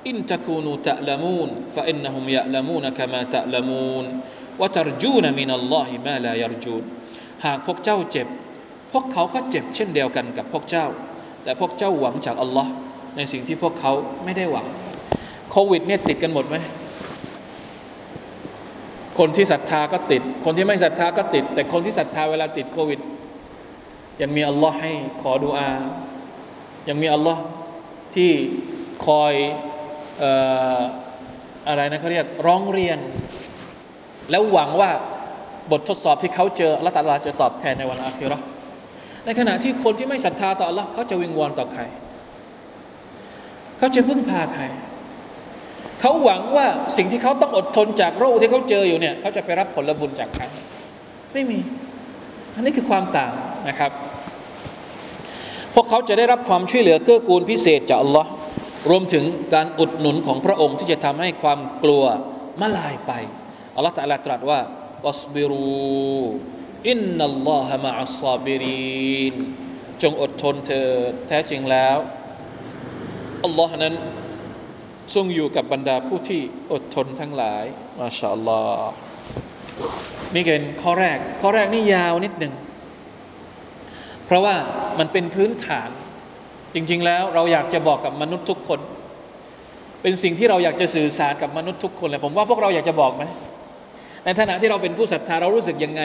[0.08, 4.04] อินตะคูนูตะละมูนฟะอินนะฮุมยะละมูนกะมาตะละมูน
[4.60, 6.82] วะตรจูนมินัลลอฮิมาลายรจูน
[7.44, 8.28] หากพวกเจ้าเจ็บ
[8.92, 10.86] พวกเขาก็เจ็บเช่นเดียวกันกับพวกเจ้า
[11.44, 12.70] แต่พวกเจ้าหวังจากอัลลอฮ์
[13.16, 13.92] ในสิ่งที่พวกเขา
[14.24, 14.66] ไม่ได้หวัง
[15.50, 16.56] โควิดเนี่ยติดกันหมดไหม
[19.18, 23.00] คนที่ศรัทธาก็ติด คนที่ไม่ศรัทธาก็ติด แต่คนที่ศรัทธาเวลาติดโควิด
[24.22, 24.92] ยังมีอัลลอฮ์ให้
[25.22, 25.70] ขอดุอา
[26.88, 27.42] ยังมีอัลลอฮ์
[28.14, 28.30] ที่
[29.06, 29.34] คอย
[31.68, 32.98] อะไรนะเขาเรียกร้องเรียน
[34.30, 34.90] แล้วหวังว่า
[35.70, 38.38] บททดสอบที่เขาเจอละตัลลาจะตอบแทนในวันอาคิรอ
[39.24, 41.82] ในขณะที่คนที่ไม่ศรัทธาต่อ Allah เขาจะวิงวอนต่อใคร
[43.78, 44.62] เขาจะพึ่งพาใคร
[46.00, 46.66] เขาหวังว่า
[46.96, 50.44] สิ่งที่เขาต้องอดทนจากโรคที่เขาเจออยู่เนี่ยเขาจะไปรับผลบุญจากใคร
[51.32, 51.58] ไม่มี
[52.54, 53.32] อันนี้คือความต่าง
[53.68, 53.90] นะครับ
[55.74, 58.26] พวกเขาจะได้รับความช่วยเหลือเกื้อกูลพิเศษจาก Allah
[58.90, 59.24] รวมถึง
[59.54, 62.04] การอุดหนุนของพระองค์ที่จะทำให้ความกลัว
[62.60, 63.12] มาลายไป
[63.76, 64.60] อัลลอฮฺตรัสตรัสว่า
[65.06, 65.64] วัสบิรู
[66.88, 69.34] อินนัลลอฮะมะอัสซาบิริน
[70.02, 71.96] จงอดทนเถิดแท้จริงแล้ว
[73.44, 73.94] อัลลอฮ์นั้น
[75.14, 76.40] ทรงอยู่กับบรรดาผู้ที่
[76.72, 77.64] อดทนทั้งหลาย
[77.98, 78.92] มาชาอัลลอฮ์
[80.34, 82.52] นี่เป็นข้อแรก ข้อแรกนี่ยาวนิดหนึ่ง
[84.26, 84.54] เพราะว่า
[84.98, 85.90] มันเป็นพื้นฐาน
[86.74, 88.80] จริง ๆ แล้วเราอยากจะบอกกับมนุษย์ทุกคน
[90.02, 93.24] เป็นสิ่งที่เราอยากจะสื่อสารกับมนุษย์ทุกคนเลยผมว่าพวกเราอยากจะบอกไหม
[94.24, 96.02] ในฐานะที่เราเป็นผู้ศรัทธาเรารู้สึกยังไง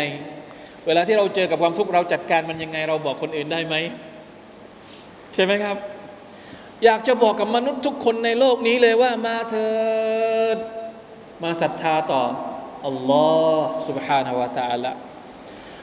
[0.88, 3.76] เวลาที่เราเจอกับความทุกข์เราจัดการมันยังไง เราบอกคนอื่นได้ไหม
[5.34, 5.78] ใช่ไหมครับ
[6.85, 9.75] อยากจะบอกกับมนุษย์ทุกคนในโลกนี้เลยว่ามาเถิ
[10.55, 10.57] ด
[11.43, 12.23] มาศรัทธาต่อ
[12.87, 14.93] อัลลอฮ์ سبحانه และ تعالى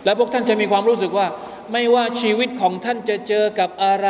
[0.05, 1.28] และพวกท่านจะมีความรู้สึกว่า
[1.72, 4.09] ไม่ว่าชีวิตของท่านจะเจอกับอะไร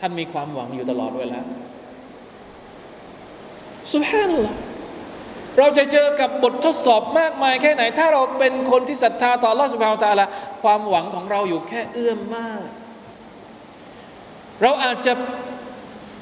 [0.00, 1.40] ท่านมีความหวังอยู่ตลอดเวลา
[3.92, 4.58] سبحان อัลลอฮ์
[5.58, 10.26] เราจะเจอกับบททดสอบมากมายแค่ไหน ถ้าเราเป็นคนที่ศรัทธาต่อลอสุภาตาละ
[10.62, 12.62] ความหวังของเราอยู่แค่เอื้อมมาก
[14.63, 15.13] เราอาจจะ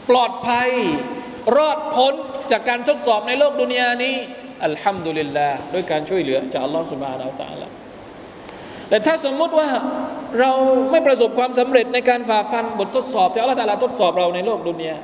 [0.10, 0.70] ปลอดภัย
[1.58, 2.14] รอดพ้น
[2.52, 4.16] จากการทดสอบในโลกดุนยานี้
[4.66, 7.68] อัลฮัมดุลิลลาห์ด้วยการช่วยเหลือจากอัลลอฮฺสุบฮานาอัลตะละ
[8.90, 9.70] แต่ถ้าสมมุติว่า
[10.40, 10.52] เรา
[10.92, 14.98] ไม่ประสบความสำเร็จในการฝ่าฟันบททดสอบที่อัลลอฮฺตะลาทดสอบเราในโลกดุนยา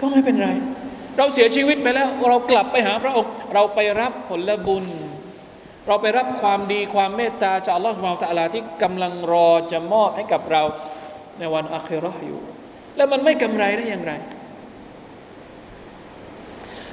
[0.00, 0.48] ก็ไม่เป็นไร
[1.18, 4.84] เราเสียชีวิตไปแล้ว เรากลับไปหาพระองค์เราไปรับผลบุญ
[5.86, 10.62] เราไปรับความดีความเมตตาจากอัลลอฮฺสุบฮานตะลาที่กำลังรอจะมอบให้กับเรา
[11.38, 12.40] ในวันอัคราอยู่
[12.96, 14.12] แล้วมันไม่กำไรได้อย่างไร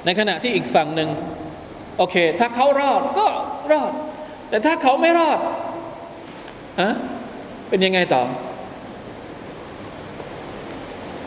[0.04, 1.10] ในขณะที่อีกฝั่งหนึ่ง
[1.96, 3.26] โอเค ถ้าเขารอดก็
[3.72, 3.92] รอด
[4.48, 5.38] แต่ถ้าเขาไม่รอด
[6.80, 6.90] อะ
[7.68, 8.22] เป็นยังไงต่อ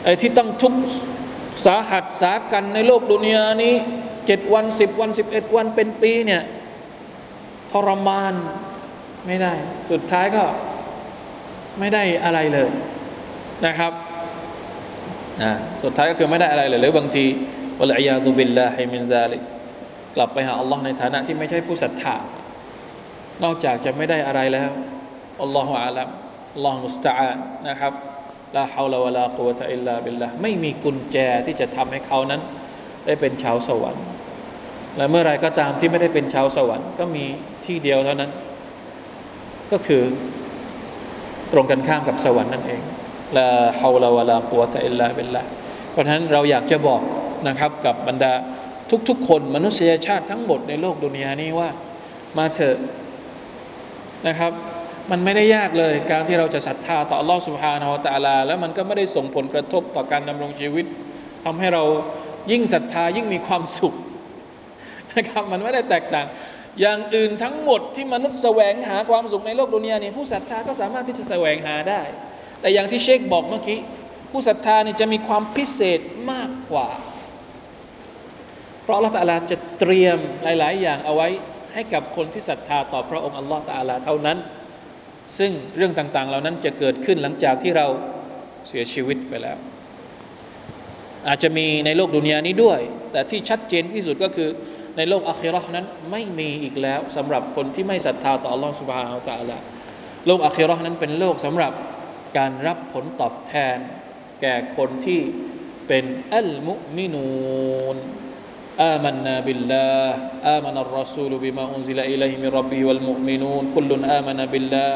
[0.04, 0.74] ไอ้ที่ต้องทุก
[1.64, 3.74] สาหัสสากันในโลกดุนยานี้
[4.26, 6.42] เจ็ดวันสิบวันสิบเอ็ดวันเป็นปีเนี่ย
[7.72, 8.34] ทรมาน
[9.26, 9.52] ไม่ได้
[9.90, 10.44] สุดท้ายก็
[11.78, 12.70] ไม่ได้อะไรเลย
[13.66, 13.92] นะครับ
[15.42, 15.52] นะ
[15.82, 17.24] สุดท้ายก็คือไม่ได้อะไรเลยหรือบางที
[17.80, 19.38] والعياذ بالله من ذلك
[20.16, 22.16] กลับไปหาอัลลอฮ์ในฐานะที่ไม่ใช่ผู้ศรัทธา
[23.44, 24.70] นอกจากจะไม่ได้อะไรแล้ว
[25.42, 26.08] الله أعلم
[26.54, 27.36] الله المستعان
[27.68, 27.92] นะครับ
[28.56, 32.40] لا حول ولا قوة إلا بالله ไม่มีกุญแจที่จะทำให้เขานั้น
[33.06, 34.04] ได้เป็นชาวสวรรค์
[34.96, 37.24] และเมื่อไรก็ตามที่ไม่ได้เป็นชาวสวรรค์ ก็มี
[37.66, 38.30] ที่เดียวเท่านั้น
[39.72, 40.02] ก็คือ
[41.52, 42.80] ตรงกันข้ามกับสวรรค์นั่นเอง
[43.36, 43.48] ลา
[43.80, 45.42] ฮาวลาวะลากุวตะอิลลาบิลละ
[45.90, 47.00] เพราะฉะนั้นเราอยากจะบอก
[47.48, 48.32] นะครับกับบรรดา
[49.08, 51.68] ทุกๆ คนมนุษยชาติทั้งหมดในโลกดุนยานี้ว่า
[52.38, 52.78] มาเถอะ
[54.28, 54.52] นะครับ
[55.10, 60.86] มันไม่ได้ยากเลยการที่เราจะศรัทธาต่ออัลลอฮฺสุบฮานาอัลตะลา แล้วมันก็ไม่ได้ส่งผลกระทบต่อการดำรงชีวิต
[61.44, 61.84] ทำให้เรา
[62.50, 63.94] ยิ่งศรัทธายิ่งมีความสุข
[65.14, 66.26] นะครับมันไม่ได้แตกต่าง
[66.80, 72.00] อย่างอื่นทั้งหมดที่มนุษย์แสวงหาความสุขในโลกดุนยานี่ผู้ศรัทธาก็สามารถที่จะแสวงหาได้
[72.60, 73.78] แต่อย่างที่เชคบอกเมื่อกี้
[74.30, 76.00] ผู้ศรัทธานี่จะมีความพิเศษ
[76.30, 76.88] มากกว่า
[78.82, 81.28] เพราะอัลลอฮฺตะลาจะเตรียมหลาย ๆ อย่างเอาไว้
[81.74, 84.38] ให้กับคนที่ศรัทธาต่อพระองค์อัลลอฮฺตะลาเท่านั้น
[85.38, 87.86] ซึ่งเรื่องต่าง ๆ เหล่านั้นจะเกิดขึ้นหลังจากที่เรา
[88.68, 89.58] เสียชีวิตไปแล้ว
[91.28, 92.80] อาจจะมีในโลกดุนยานี้ด้วย
[93.12, 94.48] แต่ที่ชัดเจนที่สุดก็คือ
[94.96, 99.58] ในโลกอาคิเราะฮ์นั้นไม่มีอีกแล้วสำหรับคนที่ไม่ศรัทธาต่ออัลลอฮฺ سبحانه وتعالى
[100.26, 101.72] โลกอาคิเราะฮ์นั้นเป็นโลกสำหรับ
[102.37, 103.77] การรับผลตอบแทน
[104.41, 105.21] แก่คนที่
[105.87, 107.25] เป็นอัลมุมินู
[107.95, 107.97] น
[108.79, 110.09] آمنا بالله
[110.43, 114.93] آمن الرسول بما أنزل إليه من ربه والمؤمنون كل آمن بالله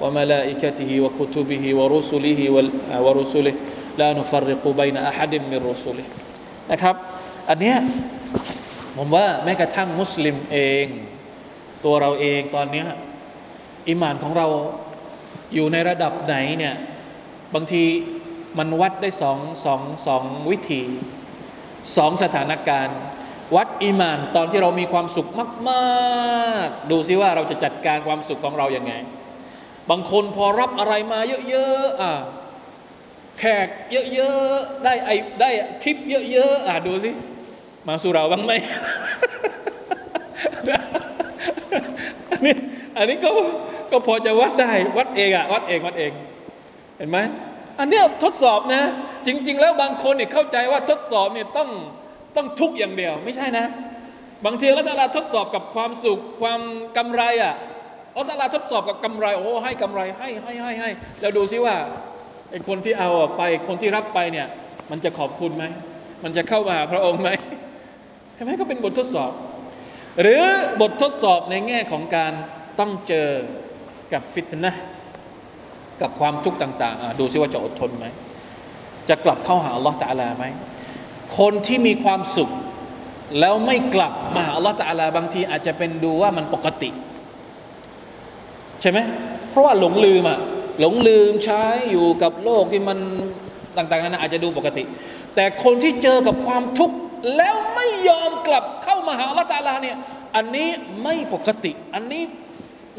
[0.00, 2.40] وملائكته وكتبه ورسله
[3.04, 3.54] ورسله
[4.00, 6.06] لا نفرق بين أحد من رسله
[6.72, 6.96] นะครับ
[7.48, 7.76] อันเนี้ย
[8.96, 10.86] ผมว่าแม้กระทั่งมุสลิมเอง
[11.84, 12.84] ตัวเราเองตอนนี้
[13.88, 14.46] อิมานของเรา
[15.53, 16.75] อยู่ในระดับไหนเนี่ย
[17.53, 17.83] บางที
[18.57, 20.83] มันวัดได้สองสองสองวิธี
[21.97, 22.97] สองสถานการณ์
[23.55, 25.29] วัดอีมาน ตอนที่เรามีความสุข
[25.69, 28.93] มากๆ ดูซิว่าเราจะจัดการความสุขของเราอย่างไง
[29.89, 32.13] บางคนพอรับอะไรมาเยอะๆอะ
[33.39, 33.67] แขก
[34.13, 35.49] เยอะๆได้ไอได้
[35.83, 37.11] ทิปเยอะๆอะดูสิ
[37.87, 38.51] มาสู่เราบ้างไหม
[42.37, 42.55] นนี้
[42.97, 43.29] อันนี้ก็
[43.91, 46.11] ก็พอจะวัดได้วัดเองอะวัดเองวัดเอง
[46.97, 47.17] เห็นไหม
[47.79, 48.83] อันนี้ทดสอบนะ
[49.27, 51.69] จริง ๆ แล้วบางคนเนี่ยเข้าใจว่าทดสอบเนี่ยต้อง
[52.35, 53.65] ต้องทุกอย่างเดียว ไม่ใช่นะ
[54.45, 56.61] บางทีอัลตะอาลาทดสอบกับความสุขความ
[56.97, 57.55] กำไรอะ
[58.15, 60.89] อัลลอฮฺตะอาลาทดสอบกับกำไรโอ้ให้กำไรให้ให้ให้ให้
[61.21, 61.75] แล้วดูซิว่า
[62.51, 64.47] ไอ้คนที่เอาไปคนที่รับไปเนี่ย
[64.91, 65.63] มันจะขอบคุณไหม
[66.23, 67.29] มันจะเข้ามาหาพระองค์ไหม
[68.35, 69.31] เห็นไหมก็เป็นบททดสอบ
[70.21, 70.43] หรือ
[70.81, 72.33] บททดสอบในแง่ของการ
[72.79, 73.29] ต้องเจอ
[74.13, 74.71] กับฟิตนะ
[76.01, 78.05] กับความทุกข์ต่างๆดูซิว่าจะอดทนไหม
[79.09, 80.45] จะกลับเข้าหาอัลลอฮฺตะอาลาไหม
[81.37, 82.49] คนที่มีความสุข
[83.39, 86.89] แล้วไม่กลับมาหาอัลลอฮฺตะอาลาบางทีอาจจะเป็นดูว่ามันปกติ
[88.81, 88.99] ใช่ไหม
[89.49, 90.39] เพราะว่าหลงลืมอะ
[90.79, 92.97] หลงลืมใช้อยู่กับโลกที่มัน
[93.77, 94.83] ต่างๆนั้นอาจจะดูปกติ
[95.35, 96.95] แต่คนที่เจอกับความทุกข์
[97.37, 99.97] แล้วไม่ยอมกลับเข้ามาหาอัลลอฮฺตะอาลาเนี่ย
[100.35, 100.69] อันนี้
[101.03, 102.23] ไม่ปกติ อันนี้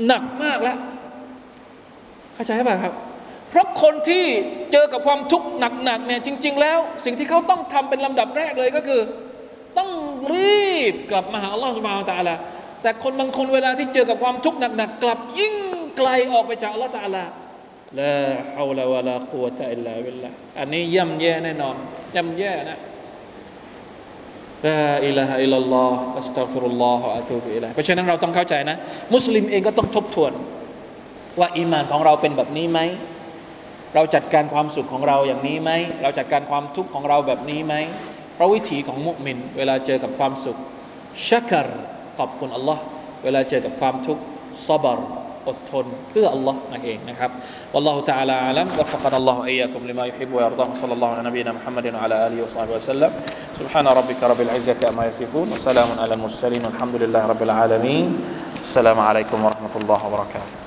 [0.07, 0.79] หนักมากแล้ว
[2.35, 2.95] เข้าใจไหมครับ
[3.51, 4.25] เพราะคนที่
[4.73, 5.49] เจอกับความทุกข์
[5.85, 9.01] หนักๆเนี่ยจริง ๆ แล้ว สิ่งที่เขาต้องทำเป็นลำดับแรกเลยก็คือ
[9.79, 9.91] ต้อง
[10.35, 12.35] รีบกลับมาหาอัลลอฮฺ سبحانه وتعالى
[12.83, 15.57] แต่คนบางคนเวลาที่เจอกับความทุกข์หนักๆกลับยิ่ง
[15.97, 21.77] ไกลออกไปจากอัลลอฮฺ تعالى لا حول ولا قوة إلا بالله อันนี้ย่ำแย่แน่นอน
[22.17, 22.79] ย่ำแย่นะ
[24.67, 28.77] لا إله إلا الله أستغفر الله أتوب إليه เพราะฉะนั้นเราต้องเข้าใจนะ
[29.15, 30.33] มุสลิมเองก็ต้องทบทวน
[31.39, 32.81] ว่าอีมานของเราเป็นแบบนี้ไหม
[33.95, 35.71] เราจัดการความสุขของเราอย่างนี้ไหม
[36.03, 37.75] เราจัดการความทุกข์ของเราแบบนี้ไหม
[38.35, 40.57] เพราะวิถีของมุมิน เวลาเจอกับความสุข
[41.29, 41.69] شكر
[42.19, 42.83] ขอบคุณอัลลอฮ์
[43.25, 44.23] เวลาเจอกับความทุกข์
[44.67, 44.99] ซอบร
[45.48, 47.32] อดทนเพื่ออัลลอฮ์นั่นเองนะครับ
[47.74, 52.16] والله تعالى أعلم وفقنا الله وإياكم لما يحب ويرضى صلى الله على نبينا محمد وعلى
[52.28, 53.12] آله وصحبه وسلم
[53.60, 58.06] سبحان ربك رب العزة أما يصفون وسلام على المرسلين والحمد لله رب العالمين
[58.66, 60.62] السلام عليكم ورحمة الله وبركاته